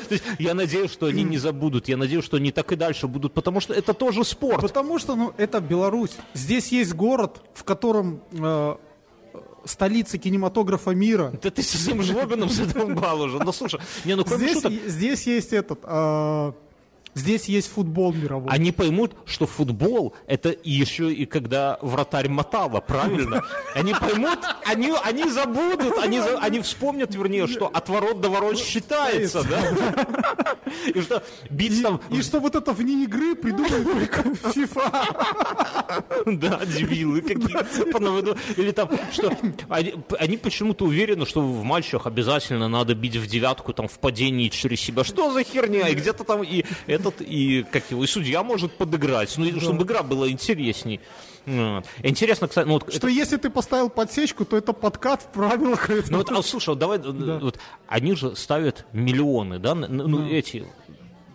[0.09, 3.33] Есть я надеюсь, что они не забудут, я надеюсь, что они так и дальше будут,
[3.33, 4.61] потому что это тоже спорт.
[4.61, 6.15] Потому что, ну, это Беларусь.
[6.33, 8.75] Здесь есть город, в котором э,
[9.67, 11.33] столица кинематографа мира.
[11.41, 13.39] Да ты со своим жлоганом задолбал уже.
[13.39, 15.79] Ну слушай, не, ну кроме Здесь, шуток, здесь есть этот...
[15.83, 16.51] э,
[17.17, 18.51] Здесь есть футбол мировой.
[18.51, 23.43] Они поймут, что футбол это еще и когда вратарь мотала, правильно?
[23.73, 29.43] Они поймут, они, они забудут, они, они вспомнят, вернее, что от ворот до ворот считается,
[29.43, 30.05] да?
[30.93, 36.23] И что бить там, И что вот это вне игры придумали только FIFA.
[36.25, 38.37] да, дебилы какие-то.
[38.57, 39.35] Или там, что
[39.69, 44.81] они, почему-то уверены, что в матчах обязательно надо бить в девятку, там, в падении через
[44.81, 45.03] себя.
[45.03, 45.89] Что за херня?
[45.89, 46.63] И где-то там и
[47.09, 49.37] этот, и как его, и судья может подыграть.
[49.37, 50.99] Ну, и чтобы игра была интересней.
[51.45, 51.85] Вот.
[52.03, 55.89] Интересно, кстати, ну, вот Что если ты поставил подсечку, то это подкат в правилах.
[56.09, 60.67] Ну вот, а, слушай, вот давай, э, вот, они же ставят миллионы, да, ну, эти,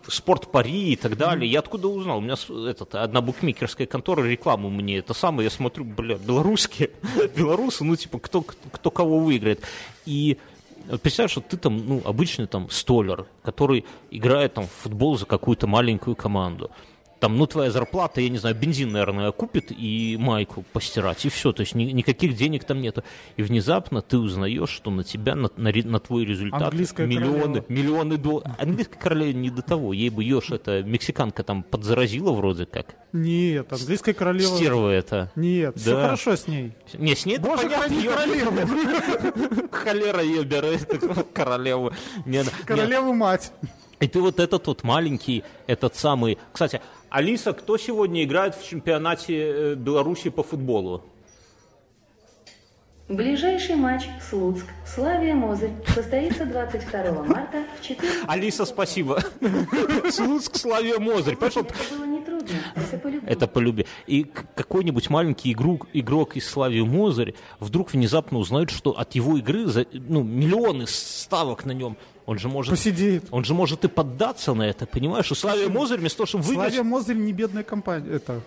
[0.08, 1.50] спорт пари и так далее.
[1.50, 2.18] Я откуда узнал?
[2.18, 2.34] У меня
[2.68, 6.90] этот, одна букмекерская контора рекламу мне это самое, я смотрю, бля, белорусские,
[7.36, 9.62] белорусы, ну, типа, кто, кто кого выиграет.
[10.04, 10.38] И
[10.88, 15.66] вот что ты там, ну, обычный там столер, который играет там в футбол за какую-то
[15.66, 16.70] маленькую команду.
[17.22, 21.52] Там, ну, твоя зарплата, я не знаю, бензин, наверное, купит и майку постирать, и все.
[21.52, 23.04] То есть ни- никаких денег там нету.
[23.36, 27.64] И внезапно ты узнаешь, что на тебя, на, на на твой результат Английская миллионы, королева.
[27.68, 28.50] миллионы долларов.
[28.58, 29.92] Английская королева не до того.
[29.92, 32.96] Ей бы ешь, это мексиканка там подзаразила вроде как.
[33.12, 34.56] Нет, английская королева...
[34.56, 35.30] Стерва это.
[35.36, 36.02] Нет, все Да.
[36.06, 36.72] хорошо с ней.
[36.94, 39.68] Не, с ней Боже, понятно, королеву.
[39.70, 40.88] Холера ее берет,
[41.32, 41.92] королеву.
[42.66, 43.52] Королеву мать.
[44.00, 46.36] И ты вот этот вот маленький, этот самый...
[46.52, 46.80] Кстати,
[47.12, 51.02] Алиса, кто сегодня играет в чемпионате э, Беларуси по футболу?
[53.12, 58.10] Ближайший матч Слуцк, Славия Мозырь состоится 22 марта в 4.
[58.26, 59.22] Алиса, спасибо.
[60.10, 61.36] Слуцк, Славия, Мозырь.
[61.38, 63.28] Вот Это было нетрудно, это по любви.
[63.30, 63.86] Это по любви.
[64.06, 69.66] И какой-нибудь маленький игрок, игрок из Славии Мозырь вдруг внезапно узнает, что от его игры
[69.66, 71.98] за, ну, миллионы ставок на нем.
[72.24, 72.70] Он же может...
[72.70, 73.24] Посидеет.
[73.30, 75.30] Он же может и поддаться на это, понимаешь?
[75.30, 76.72] И Славия Мозырь вместо того, чтобы выиграть...
[76.72, 78.10] Славия Мозырь не бедная компания.
[78.10, 78.40] Это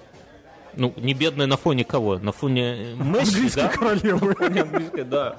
[0.78, 2.20] Ну, не бедная на фоне кого?
[2.20, 3.68] На фоне Месси, английской да?
[3.70, 4.36] королевы.
[4.50, 5.38] Не английская, да.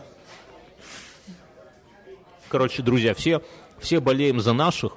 [2.48, 3.42] Короче, друзья, все,
[3.78, 4.96] все болеем за наших.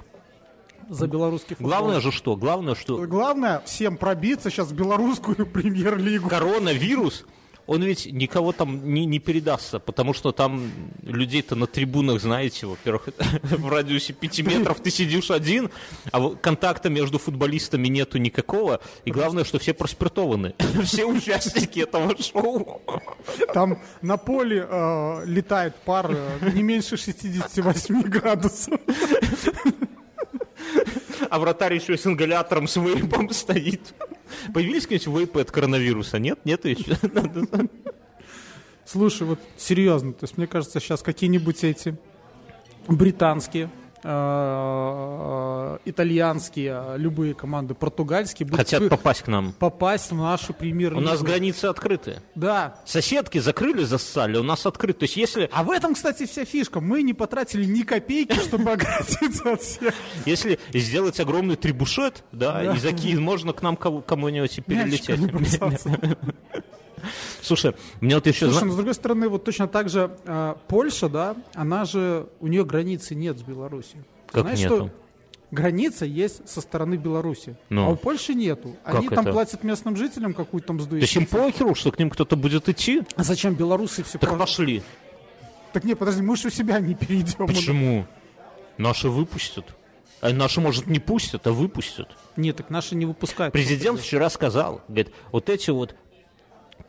[0.88, 1.68] За белорусский футбол.
[1.70, 2.36] Главное же что?
[2.36, 6.28] Главное, что Главное всем пробиться сейчас в белорусскую премьер-лигу.
[6.28, 7.24] коронавирус,
[7.66, 10.70] он ведь никого там не, не передастся, потому что там
[11.02, 13.08] людей-то на трибунах, знаете, во-первых,
[13.42, 15.70] в радиусе 5 метров ты сидишь один,
[16.12, 20.54] а контакта между футболистами нету никакого, и главное, что все проспиртованы,
[20.84, 22.82] все участники этого шоу.
[23.52, 28.80] Там на поле э, летает пар э, не меньше 68 градусов.
[31.28, 33.94] А вратарь еще с ингалятором, с вейпом стоит.
[34.52, 36.18] Появились, конечно, вейпы от коронавируса?
[36.18, 36.40] Нет?
[36.44, 36.96] Нет еще?
[38.84, 41.96] Слушай, вот серьезно, то есть мне кажется, сейчас какие-нибудь эти
[42.88, 43.70] британские,
[45.84, 49.52] итальянские, э, любые команды, португальские будут Хотят попасть к нам.
[49.52, 52.22] попасть в нашу премьер У нас границы открыты.
[52.34, 52.76] Да.
[52.84, 55.00] Соседки закрыли, зассали, у нас открыты.
[55.00, 56.80] То есть если, А в этом, кстати, вся фишка.
[56.80, 59.94] Мы не потратили ни копейки, чтобы оградиться от всех.
[60.26, 65.20] если сделать огромный трибушет, да, и закинуть, можно к нам кому-нибудь и перелететь.
[67.42, 68.50] Слушай, мне вот еще...
[68.50, 72.46] Слушай, ну, с другой стороны, вот точно так же э, Польша, да, она же, у
[72.46, 74.04] нее границы нет с Беларусью.
[74.30, 74.76] Как Знаешь, нету?
[74.76, 74.90] что
[75.50, 77.86] граница есть со стороны Беларуси, Ну.
[77.86, 78.76] а у Польши нету.
[78.84, 79.32] Они Как там это?
[79.32, 81.26] платят местным жителям какую-то там есть им сдующую.
[81.26, 83.02] похеру, что к ним кто-то будет идти?
[83.16, 84.82] А зачем белорусы все Так пошли.
[85.72, 87.46] Так не, подожди, мы же у себя не перейдем.
[87.46, 88.06] Почему?
[88.78, 89.66] Наши выпустят.
[90.20, 92.08] А наши, может, не пустят, а выпустят.
[92.36, 93.52] Нет, так наши не выпускают.
[93.52, 95.94] Президент вчера сказал, говорит, вот эти вот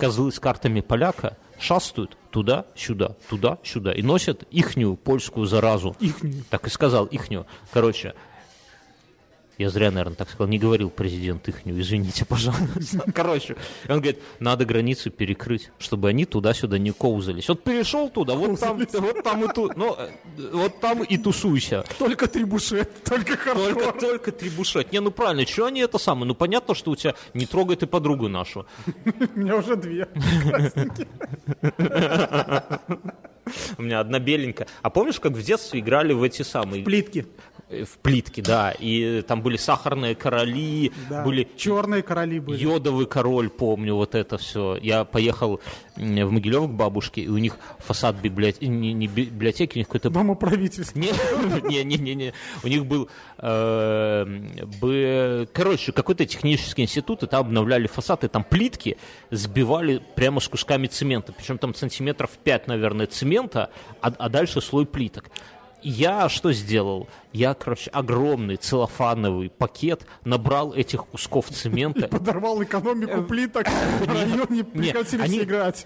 [0.02, 5.96] козлы с картами поляка шастают туда-сюда, туда-сюда и носят ихнюю польскую заразу.
[6.00, 6.44] Ихнюю.
[6.50, 7.46] Так и сказал ихнюю.
[7.72, 8.16] Короче,
[9.62, 13.04] я зря, наверное, так сказал, не говорил президент ихнюю, извините, пожалуйста.
[13.14, 13.56] Короче,
[13.88, 17.48] он говорит, надо границу перекрыть, чтобы они туда-сюда не коузались.
[17.48, 20.10] Вот перешел туда, вот там, вот там и ту, ну, э,
[20.52, 21.86] вот там и тусуйся.
[21.98, 24.00] Только трибушет, только Только, хардкор.
[24.00, 24.92] только трибушет.
[24.92, 26.26] Не, ну правильно, что они это самое?
[26.26, 28.66] Ну понятно, что у тебя не трогай ты подругу нашу.
[29.36, 30.08] У меня уже две.
[33.78, 34.68] У меня одна беленькая.
[34.82, 36.84] А помнишь, как в детстве играли в эти самые...
[36.84, 37.28] Плитки.
[37.72, 38.72] Э, В плитки, да.
[38.80, 41.24] И там были сахарные короли, Да.
[41.24, 42.62] были Черные короли были.
[42.62, 44.78] Йодовый король, помню, вот это все.
[44.82, 45.60] Я поехал
[45.96, 50.10] в Могилев к бабушке, и у них фасад библиотеки, не, не библиотеки, у них какой-то
[50.10, 51.00] Дома правительства.
[51.00, 51.12] Не,
[51.84, 52.34] не, не, не.
[52.64, 54.26] У них был, э,
[54.82, 58.98] бы- короче, какой-то технический институт, и там обновляли фасад, и там плитки
[59.30, 61.34] сбивали прямо с кусками цемента.
[61.34, 63.70] Причем там сантиметров 5, наверное, цемента,
[64.02, 65.26] а, а дальше слой плиток.
[65.84, 67.08] Я что сделал?
[67.34, 72.08] Я, короче, огромный целлофановый пакет набрал этих кусков цемента.
[72.10, 75.86] Подорвал экономику плиток, в районе прекратили они- все играть.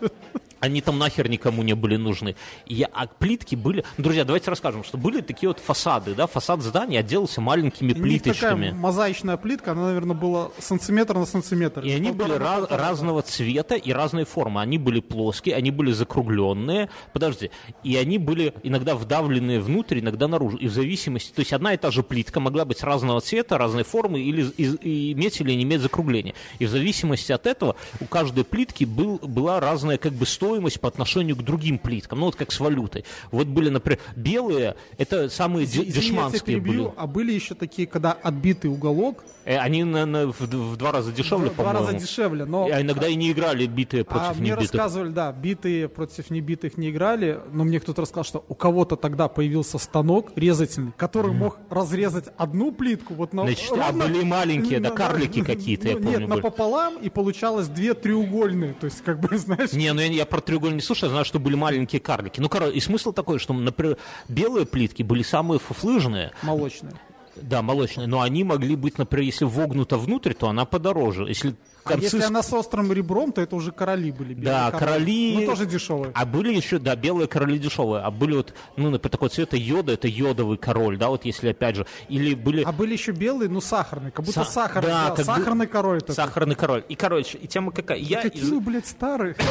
[0.61, 2.35] Они там нахер никому не были нужны.
[2.65, 3.83] Я, а плитки были...
[3.99, 8.55] Друзья, давайте расскажем, что были такие вот фасады, да, фасад здания отделался маленькими них такая
[8.55, 8.71] плиточками.
[8.71, 11.81] мозаичная плитка, она, наверное, была сантиметр на сантиметр.
[11.81, 14.61] И они были раз- разного цвета и разной формы.
[14.61, 16.89] Они были плоские, они были закругленные.
[17.13, 17.51] Подожди.
[17.83, 20.57] И они были иногда вдавленные внутрь, иногда наружу.
[20.57, 21.34] И в зависимости...
[21.35, 24.77] То есть одна и та же плитка могла быть разного цвета, разной формы, или и-
[24.81, 26.33] и иметь или не иметь закругления.
[26.59, 30.87] И в зависимости от этого у каждой плитки был, была разная как бы стоимость по
[30.87, 32.19] отношению к другим плиткам.
[32.19, 33.03] Ну вот как с валютой.
[33.31, 36.93] Вот были, например, белые, это самые Извини, дешманские перебью, были.
[36.97, 41.11] А были еще такие, когда отбитый уголок, Э, Они на- на- в, в два раза
[41.11, 41.99] дешевле, в два раза по-моему.
[41.99, 42.65] дешевле, но...
[42.65, 44.71] А иногда и не играли битые А против мне небитых.
[44.73, 49.27] рассказывали, да, битые против небитых не играли, но мне кто-то рассказал, что у кого-то тогда
[49.27, 53.43] появился станок резательный, который мог разрезать одну плитку, вот на...
[53.43, 57.93] Значит, а были маленькие, да, карлики какие-то, я Ну, помню, Нет, напополам, и получалось две
[57.93, 59.73] треугольные, то есть, как бы, знаешь...
[59.73, 62.39] Не, ну я, я про треугольник не слушаю, я знаю, что были маленькие карлики.
[62.39, 63.97] Ну, короче, и смысл такой, что, например,
[64.27, 66.93] белые плитки были самые фуфлыжные, Молочные.
[67.41, 71.23] Да, молочные, но они могли быть, например, если вогнута внутрь, то она подороже.
[71.27, 74.33] Если А концы если с- она с острым ребром, то это уже короли были.
[74.33, 75.37] Да, короли...
[75.41, 76.11] Ну, тоже дешевые.
[76.15, 79.93] А были еще, да, белые короли дешевые, а были вот, ну, например, такой цвета йода,
[79.93, 82.63] это йодовый король, да, вот если опять же, или были...
[82.63, 85.67] А были еще белые, ну, сахарные, как будто Са- сахарный, да, да, как бы- сахарный
[85.67, 86.15] король такой.
[86.15, 86.83] Сахарный король.
[86.89, 87.97] И, короче, и тема какая?
[87.99, 89.35] Я Какие из- вы, блядь, старые.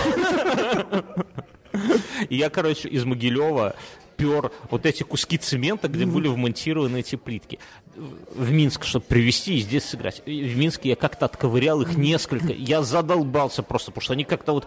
[2.30, 3.74] Я, короче, из Могилева
[4.16, 7.58] пер вот эти куски цемента, где были вмонтированы эти плитки.
[7.96, 10.22] В Минск, чтобы привезти и здесь сыграть.
[10.26, 12.52] И в Минске я как-то отковырял их несколько.
[12.52, 14.66] Я задолбался просто, потому что они как-то вот...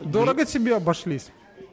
[0.00, 1.28] Дорого тебе обошлись.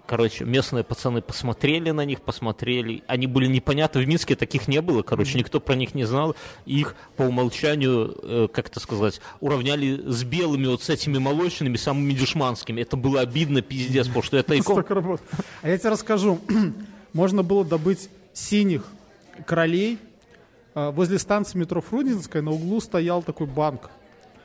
[0.10, 3.04] Короче, местные пацаны посмотрели на них, посмотрели.
[3.06, 4.02] Они были непонятны.
[4.02, 6.36] В Минске таких не было, короче, никто про них не знал.
[6.66, 12.14] Их по умолчанию, э, как это сказать, уравняли с белыми, вот с этими молочными, самыми
[12.14, 12.82] дешманскими.
[12.82, 14.42] Это было обидно, пиздец, потому что.
[14.62, 15.22] Столько работ.
[15.62, 16.40] А я тебе расскажу.
[17.14, 18.86] Можно было добыть синих
[19.46, 20.00] королей.
[20.76, 23.90] А, Возле станции метро Фрунзенская на углу стоял такой банк.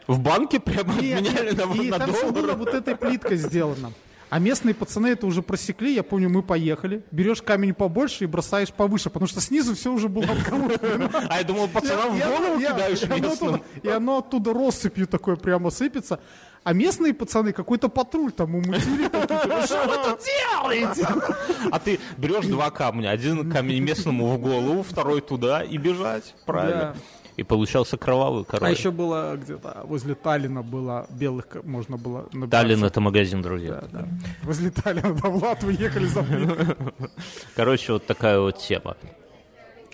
[0.06, 3.36] В банке прямо Нет, обменяли нет, на, и на там все было вот этой плиткой
[3.38, 3.92] сделано.
[4.30, 8.72] А местные пацаны это уже просекли, я помню, мы поехали, берешь камень побольше и бросаешь
[8.72, 10.26] повыше, потому что снизу все уже было.
[11.28, 13.02] А я думал, пацанам в И голову кидаешь
[13.82, 16.20] и оно оттуда- И россыпью такой прямо сыпется.
[16.64, 19.08] А местные пацаны какой-то патруль там умутили.
[19.08, 21.06] такие, «Ну Что вы тут делаете?
[21.70, 23.10] А ты берешь два камня.
[23.10, 26.34] Один камень местному в голову, второй туда и бежать.
[26.46, 26.96] Правильно.
[27.36, 28.68] И получался кровавый король.
[28.68, 32.50] А еще было где-то возле Таллина было белых, можно было набираться.
[32.50, 33.82] Таллин это магазин, друзья.
[33.90, 34.08] Да, да.
[34.44, 36.76] Возле Таллина, да, в Латвию ехали за плиткой.
[37.56, 38.96] Короче, вот такая вот тема.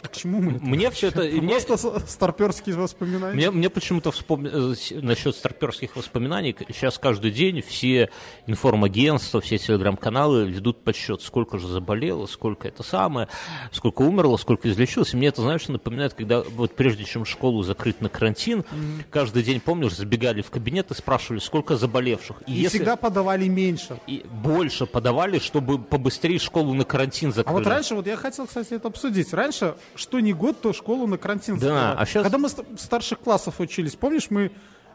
[0.02, 0.58] А К чему мы?
[0.60, 1.22] Мне все это...
[1.22, 3.34] и Мне, Просто старперские воспоминания.
[3.34, 4.46] мне, мне почему-то вспом...
[4.46, 8.08] э, насчет старперских воспоминаний, сейчас каждый день все
[8.46, 13.28] информагентства, все телеграм-каналы ведут подсчет, сколько же заболело, сколько это самое,
[13.72, 15.12] сколько умерло, сколько излечилось.
[15.14, 18.64] И мне это, знаешь, напоминает, когда вот прежде чем школу закрыть на карантин,
[19.10, 22.42] каждый день, помнишь, забегали в кабинет и спрашивали, сколько заболевших.
[22.46, 23.98] И если- всегда подавали меньше.
[24.06, 27.58] и больше подавали, чтобы побыстрее школу на карантин А закрыли.
[27.58, 29.32] вот раньше, вот я хотел, кстати, это обсудить.
[29.32, 31.96] Раньше, что не год, то школу на карантин Да, закрывали.
[31.98, 34.50] а щас- Когда мы ст- старших классов учились, помнишь, мы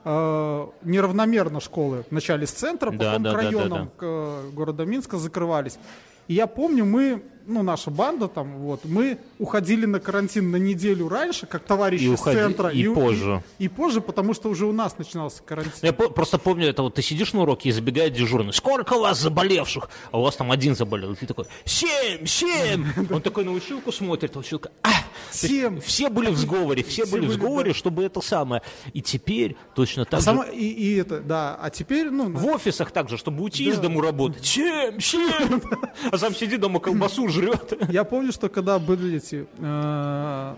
[0.08, 3.92] э, неравномерно школы вначале с центра, Да, потом да, к да, да, районам да.
[3.98, 5.80] к, э, города Минска закрывались.
[6.28, 11.08] И я помню, мы, ну, наша банда там, вот, мы уходили на карантин на неделю
[11.10, 12.70] раньше, как товарищи И с уходи- центра.
[12.70, 13.44] и у- позже.
[13.60, 15.74] И, позже, потому что уже у нас начинался карантин.
[15.82, 18.54] Я по- просто помню, это вот ты сидишь на уроке и забегает дежурный.
[18.54, 19.90] Сколько у вас заболевших?
[20.12, 21.14] А у вас там один заболел.
[21.14, 22.86] И ты такой, семь, семь.
[23.12, 24.90] Он такой на училку смотрит, а училка, а,
[25.32, 25.80] Семь.
[25.82, 28.62] Все были в сговоре, все, были в сговоре, чтобы это самое.
[28.94, 30.26] И теперь точно так А же.
[30.26, 34.02] сама- и, и это, да, а теперь, ну, В офисах также, чтобы уйти из дому
[34.02, 34.46] работать.
[34.46, 35.62] Семь, семь.
[36.12, 37.78] А сам сидит дома, колбасу жрет.
[37.90, 40.56] Я помню, что когда были эти э,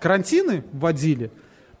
[0.00, 1.30] карантины вводили,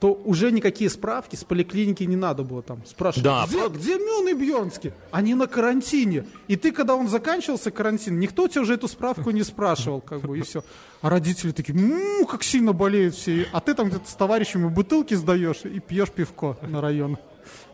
[0.02, 3.22] то уже никакие справки с поликлиники не надо было там спрашивать.
[3.22, 4.92] Да, где, где Мён и Бьернский?
[5.12, 6.26] Они на карантине.
[6.48, 10.36] И ты, когда он заканчивался карантин, никто тебе уже эту справку не спрашивал, как бы,
[10.36, 10.64] и все.
[11.02, 13.46] А родители такие, ну, как сильно болеют все.
[13.52, 17.16] А ты там где-то с товарищами бутылки сдаешь и пьешь пивко на район.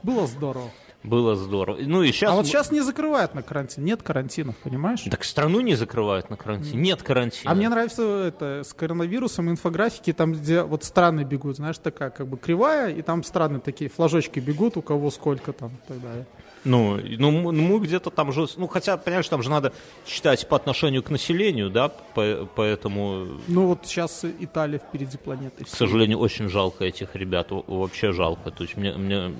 [0.02, 0.70] Было здорово.
[1.04, 1.78] Было здорово.
[1.80, 2.32] Ну и сейчас...
[2.32, 3.84] А вот сейчас не закрывают на карантин.
[3.84, 5.02] Нет карантинов, понимаешь?
[5.10, 6.82] Так страну не закрывают на карантин.
[6.82, 7.50] Нет карантина.
[7.50, 12.26] А мне нравится это с коронавирусом инфографики, там, где вот страны бегут, знаешь, такая как
[12.26, 16.26] бы кривая, и там страны такие флажочки бегут, у кого сколько там и так далее.
[16.64, 19.72] Ну, ну, ну, мы где-то там же, ну, хотя, понимаешь, там же надо
[20.04, 25.64] считать по отношению к населению, да, по- поэтому, Ну вот сейчас Италия впереди планеты.
[25.64, 28.50] к сожалению, очень жалко этих ребят, вообще жалко.
[28.50, 29.32] То есть мне, мне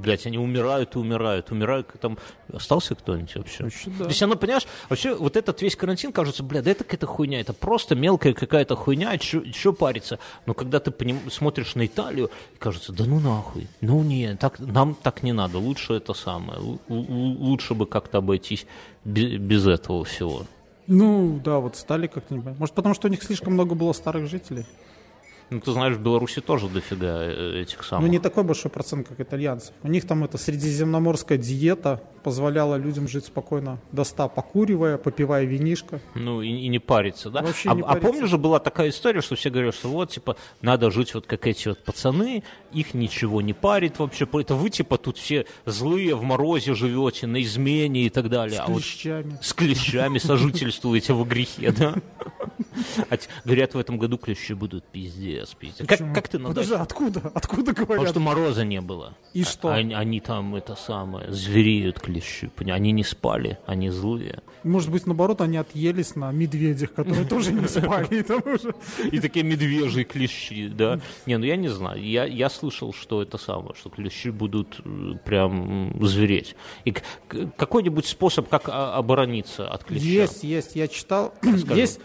[0.00, 2.18] блядь, они умирают и умирают, умирают, там,
[2.52, 3.64] остался кто-нибудь вообще?
[3.64, 4.04] Вообще, да.
[4.04, 7.40] То есть оно, понимаешь, вообще вот этот весь карантин кажется, бля, да это какая-то хуйня,
[7.40, 10.18] это просто мелкая какая-то хуйня, что париться.
[10.46, 14.94] Но когда ты поним- смотришь на Италию, кажется, да ну нахуй, ну не, так, нам
[14.94, 18.66] так не надо, лучше это самое, лу- лу- лучше бы как-то обойтись
[19.04, 20.42] бе- без этого всего.
[20.86, 22.40] Ну да, вот стали как-то не.
[22.40, 24.66] Может потому что у них слишком много было старых жителей?
[25.50, 28.06] Ну, ты знаешь, в Беларуси тоже дофига э, этих самых.
[28.06, 29.74] Ну не такой большой процент, как итальянцев.
[29.82, 36.00] У них там эта средиземноморская диета позволяла людям жить спокойно до 100, покуривая, попивая винишко.
[36.14, 37.42] Ну, и, и не париться, да?
[37.42, 38.08] Вообще а, не а париться.
[38.08, 41.46] помнишь же, была такая история, что все говорят, что вот, типа, надо жить вот как
[41.46, 44.28] эти вот пацаны, их ничего не парит вообще.
[44.32, 48.58] Это вы, типа, тут все злые, в морозе живете, на измене и так далее.
[48.58, 49.38] С а вот клещами.
[49.42, 51.94] с клещами сожительствуете во грехе, да?
[53.10, 55.78] А говорят, в этом году клещи будут пиздец, пиздец.
[55.86, 56.14] Как, Почему?
[56.14, 57.30] как ты на Подожди, откуда?
[57.34, 58.10] Откуда Потому говорят?
[58.10, 59.14] что мороза не было.
[59.34, 59.68] И что?
[59.68, 62.50] А- Они, они там, это самое, звереют клещи.
[62.58, 64.42] Они не спали, они злые.
[64.62, 68.24] Может быть, наоборот, они отъелись на медведях, которые тоже не спали.
[69.10, 71.00] и такие медвежьи клещи, да.
[71.26, 72.02] Не, ну я не знаю.
[72.02, 76.56] Я, я слышал, что это самое, что клещи будут э, прям звереть.
[76.84, 76.94] И
[77.28, 80.06] какой-нибудь способ, как а, оборониться от клеща?
[80.06, 81.34] Есть, есть, я читал.
[81.74, 82.00] Есть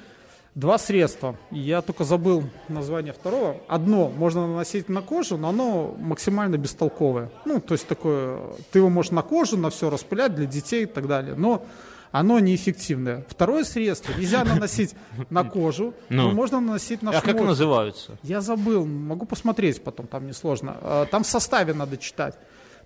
[0.55, 1.35] два средства.
[1.51, 3.57] Я только забыл название второго.
[3.67, 7.29] Одно можно наносить на кожу, но оно максимально бестолковое.
[7.45, 8.39] Ну, то есть такое,
[8.71, 11.35] ты его можешь на кожу, на все распылять для детей и так далее.
[11.35, 11.65] Но
[12.11, 13.25] оно неэффективное.
[13.27, 14.95] Второе средство нельзя наносить
[15.29, 16.23] на кожу, Ну.
[16.23, 17.43] но можно наносить на А как шмотки.
[17.45, 18.17] называются?
[18.23, 20.77] Я забыл, могу посмотреть потом, там несложно.
[20.81, 22.35] А, Там в составе надо читать.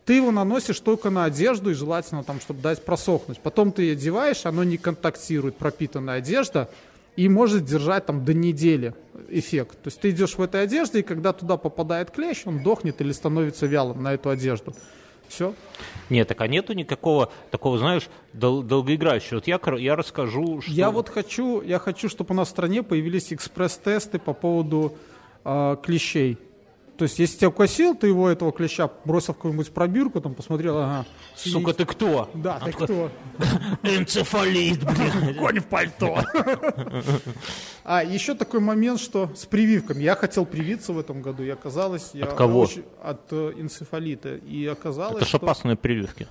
[0.06, 3.40] Ты его наносишь только на одежду и желательно там, чтобы дать просохнуть.
[3.40, 6.68] Потом ты ее одеваешь, оно не контактирует, пропитанная одежда,
[7.20, 8.94] и может держать там до недели
[9.28, 9.74] эффект.
[9.84, 13.12] То есть ты идешь в этой одежде, и когда туда попадает клещ, он дохнет или
[13.12, 14.74] становится вялым на эту одежду.
[15.28, 15.54] Все.
[16.10, 19.36] Нет, так а нету никакого такого, знаешь, дол- долгоиграющего.
[19.36, 20.72] Вот я, я расскажу, что...
[20.72, 24.96] Я вот хочу, я хочу, чтобы у нас в стране появились экспресс-тесты по поводу
[25.44, 26.38] э, клещей.
[27.00, 30.78] То есть, если тебя укусил, ты его, этого клеща, бросил в какую-нибудь пробирку, там посмотрел,
[30.80, 31.06] ага.
[31.38, 32.30] Сука, ты кто?
[32.34, 33.10] Да, А ты такой, кто?
[33.84, 35.36] Энцефалит, блин.
[35.40, 36.20] Конь в пальто.
[37.86, 40.04] А еще такой момент, что с прививками.
[40.04, 42.10] Я хотел привиться в этом году, и оказалось...
[42.14, 42.60] Я От кого?
[42.60, 44.36] очень- от э, энцефалита.
[44.36, 45.38] И оказалось, Это ж что...
[45.38, 46.28] опасные прививки.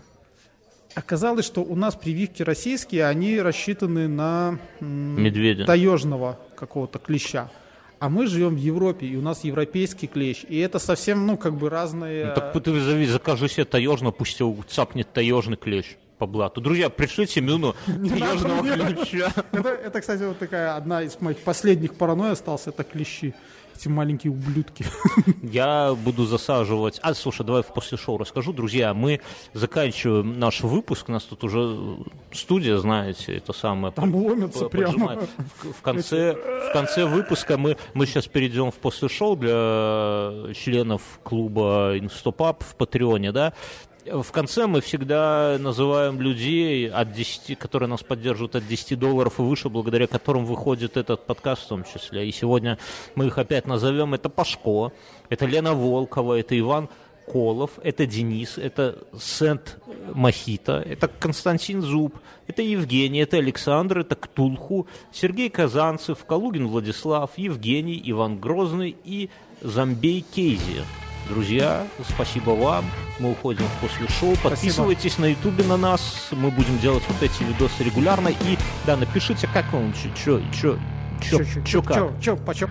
[0.95, 5.65] Оказалось, что у нас прививки российские, они рассчитаны на Медведя.
[5.65, 7.51] таежного какого-то клеща.
[8.01, 10.45] А мы живем в Европе, и у нас европейский клещ.
[10.49, 12.27] И это совсем, ну, как бы разные...
[12.27, 16.61] Ну, так ты зови, закажи себе таежного, пусть его цапнет таежный клещ по блату.
[16.61, 19.33] Друзья, пришлите Мюну таежного клеща.
[19.53, 23.35] это, это, кстати, вот такая одна из моих последних паранойй осталась, это клещи.
[23.79, 24.85] Эти маленькие ублюдки.
[25.41, 26.99] Я буду засаживать...
[27.01, 28.53] А, слушай, давай после шоу расскажу.
[28.53, 29.21] Друзья, мы
[29.53, 31.09] заканчиваем наш выпуск.
[31.09, 31.97] У нас тут уже э,
[32.33, 33.95] студия, знаете, это самое...
[33.95, 35.21] Там ломятся П- прямо.
[35.63, 41.21] В, в конце, в конце выпуска мы, мы сейчас перейдем в после шоу для членов
[41.23, 43.53] клуба Инстопап в Патреоне, да.
[44.11, 49.43] В конце мы всегда называем людей, от 10, которые нас поддерживают от 10 долларов и
[49.43, 52.29] выше, благодаря которым выходит этот подкаст в том числе.
[52.29, 52.79] И сегодня
[53.15, 54.15] мы их опять назовем.
[54.15, 54.93] Это Пашко,
[55.29, 56.89] это Лена Волкова, это Иван
[57.31, 59.79] Колов, это Денис, это Сент
[60.15, 68.01] Махита, это Константин Зуб, это Евгений, это Александр, это Ктулху, Сергей Казанцев, Калугин Владислав, Евгений,
[68.07, 69.29] Иван Грозный и
[69.61, 71.08] Замбей Кейзи.
[71.29, 72.85] Друзья, спасибо вам.
[73.19, 74.35] Мы уходим после шоу.
[74.43, 76.29] Подписывайтесь на ютубе на нас.
[76.33, 78.29] Мы будем делать вот эти видосы регулярно.
[78.29, 80.79] И да, напишите, как вам, что, что,
[81.21, 81.97] что, что, как.
[81.97, 82.71] Чё, чё, почем?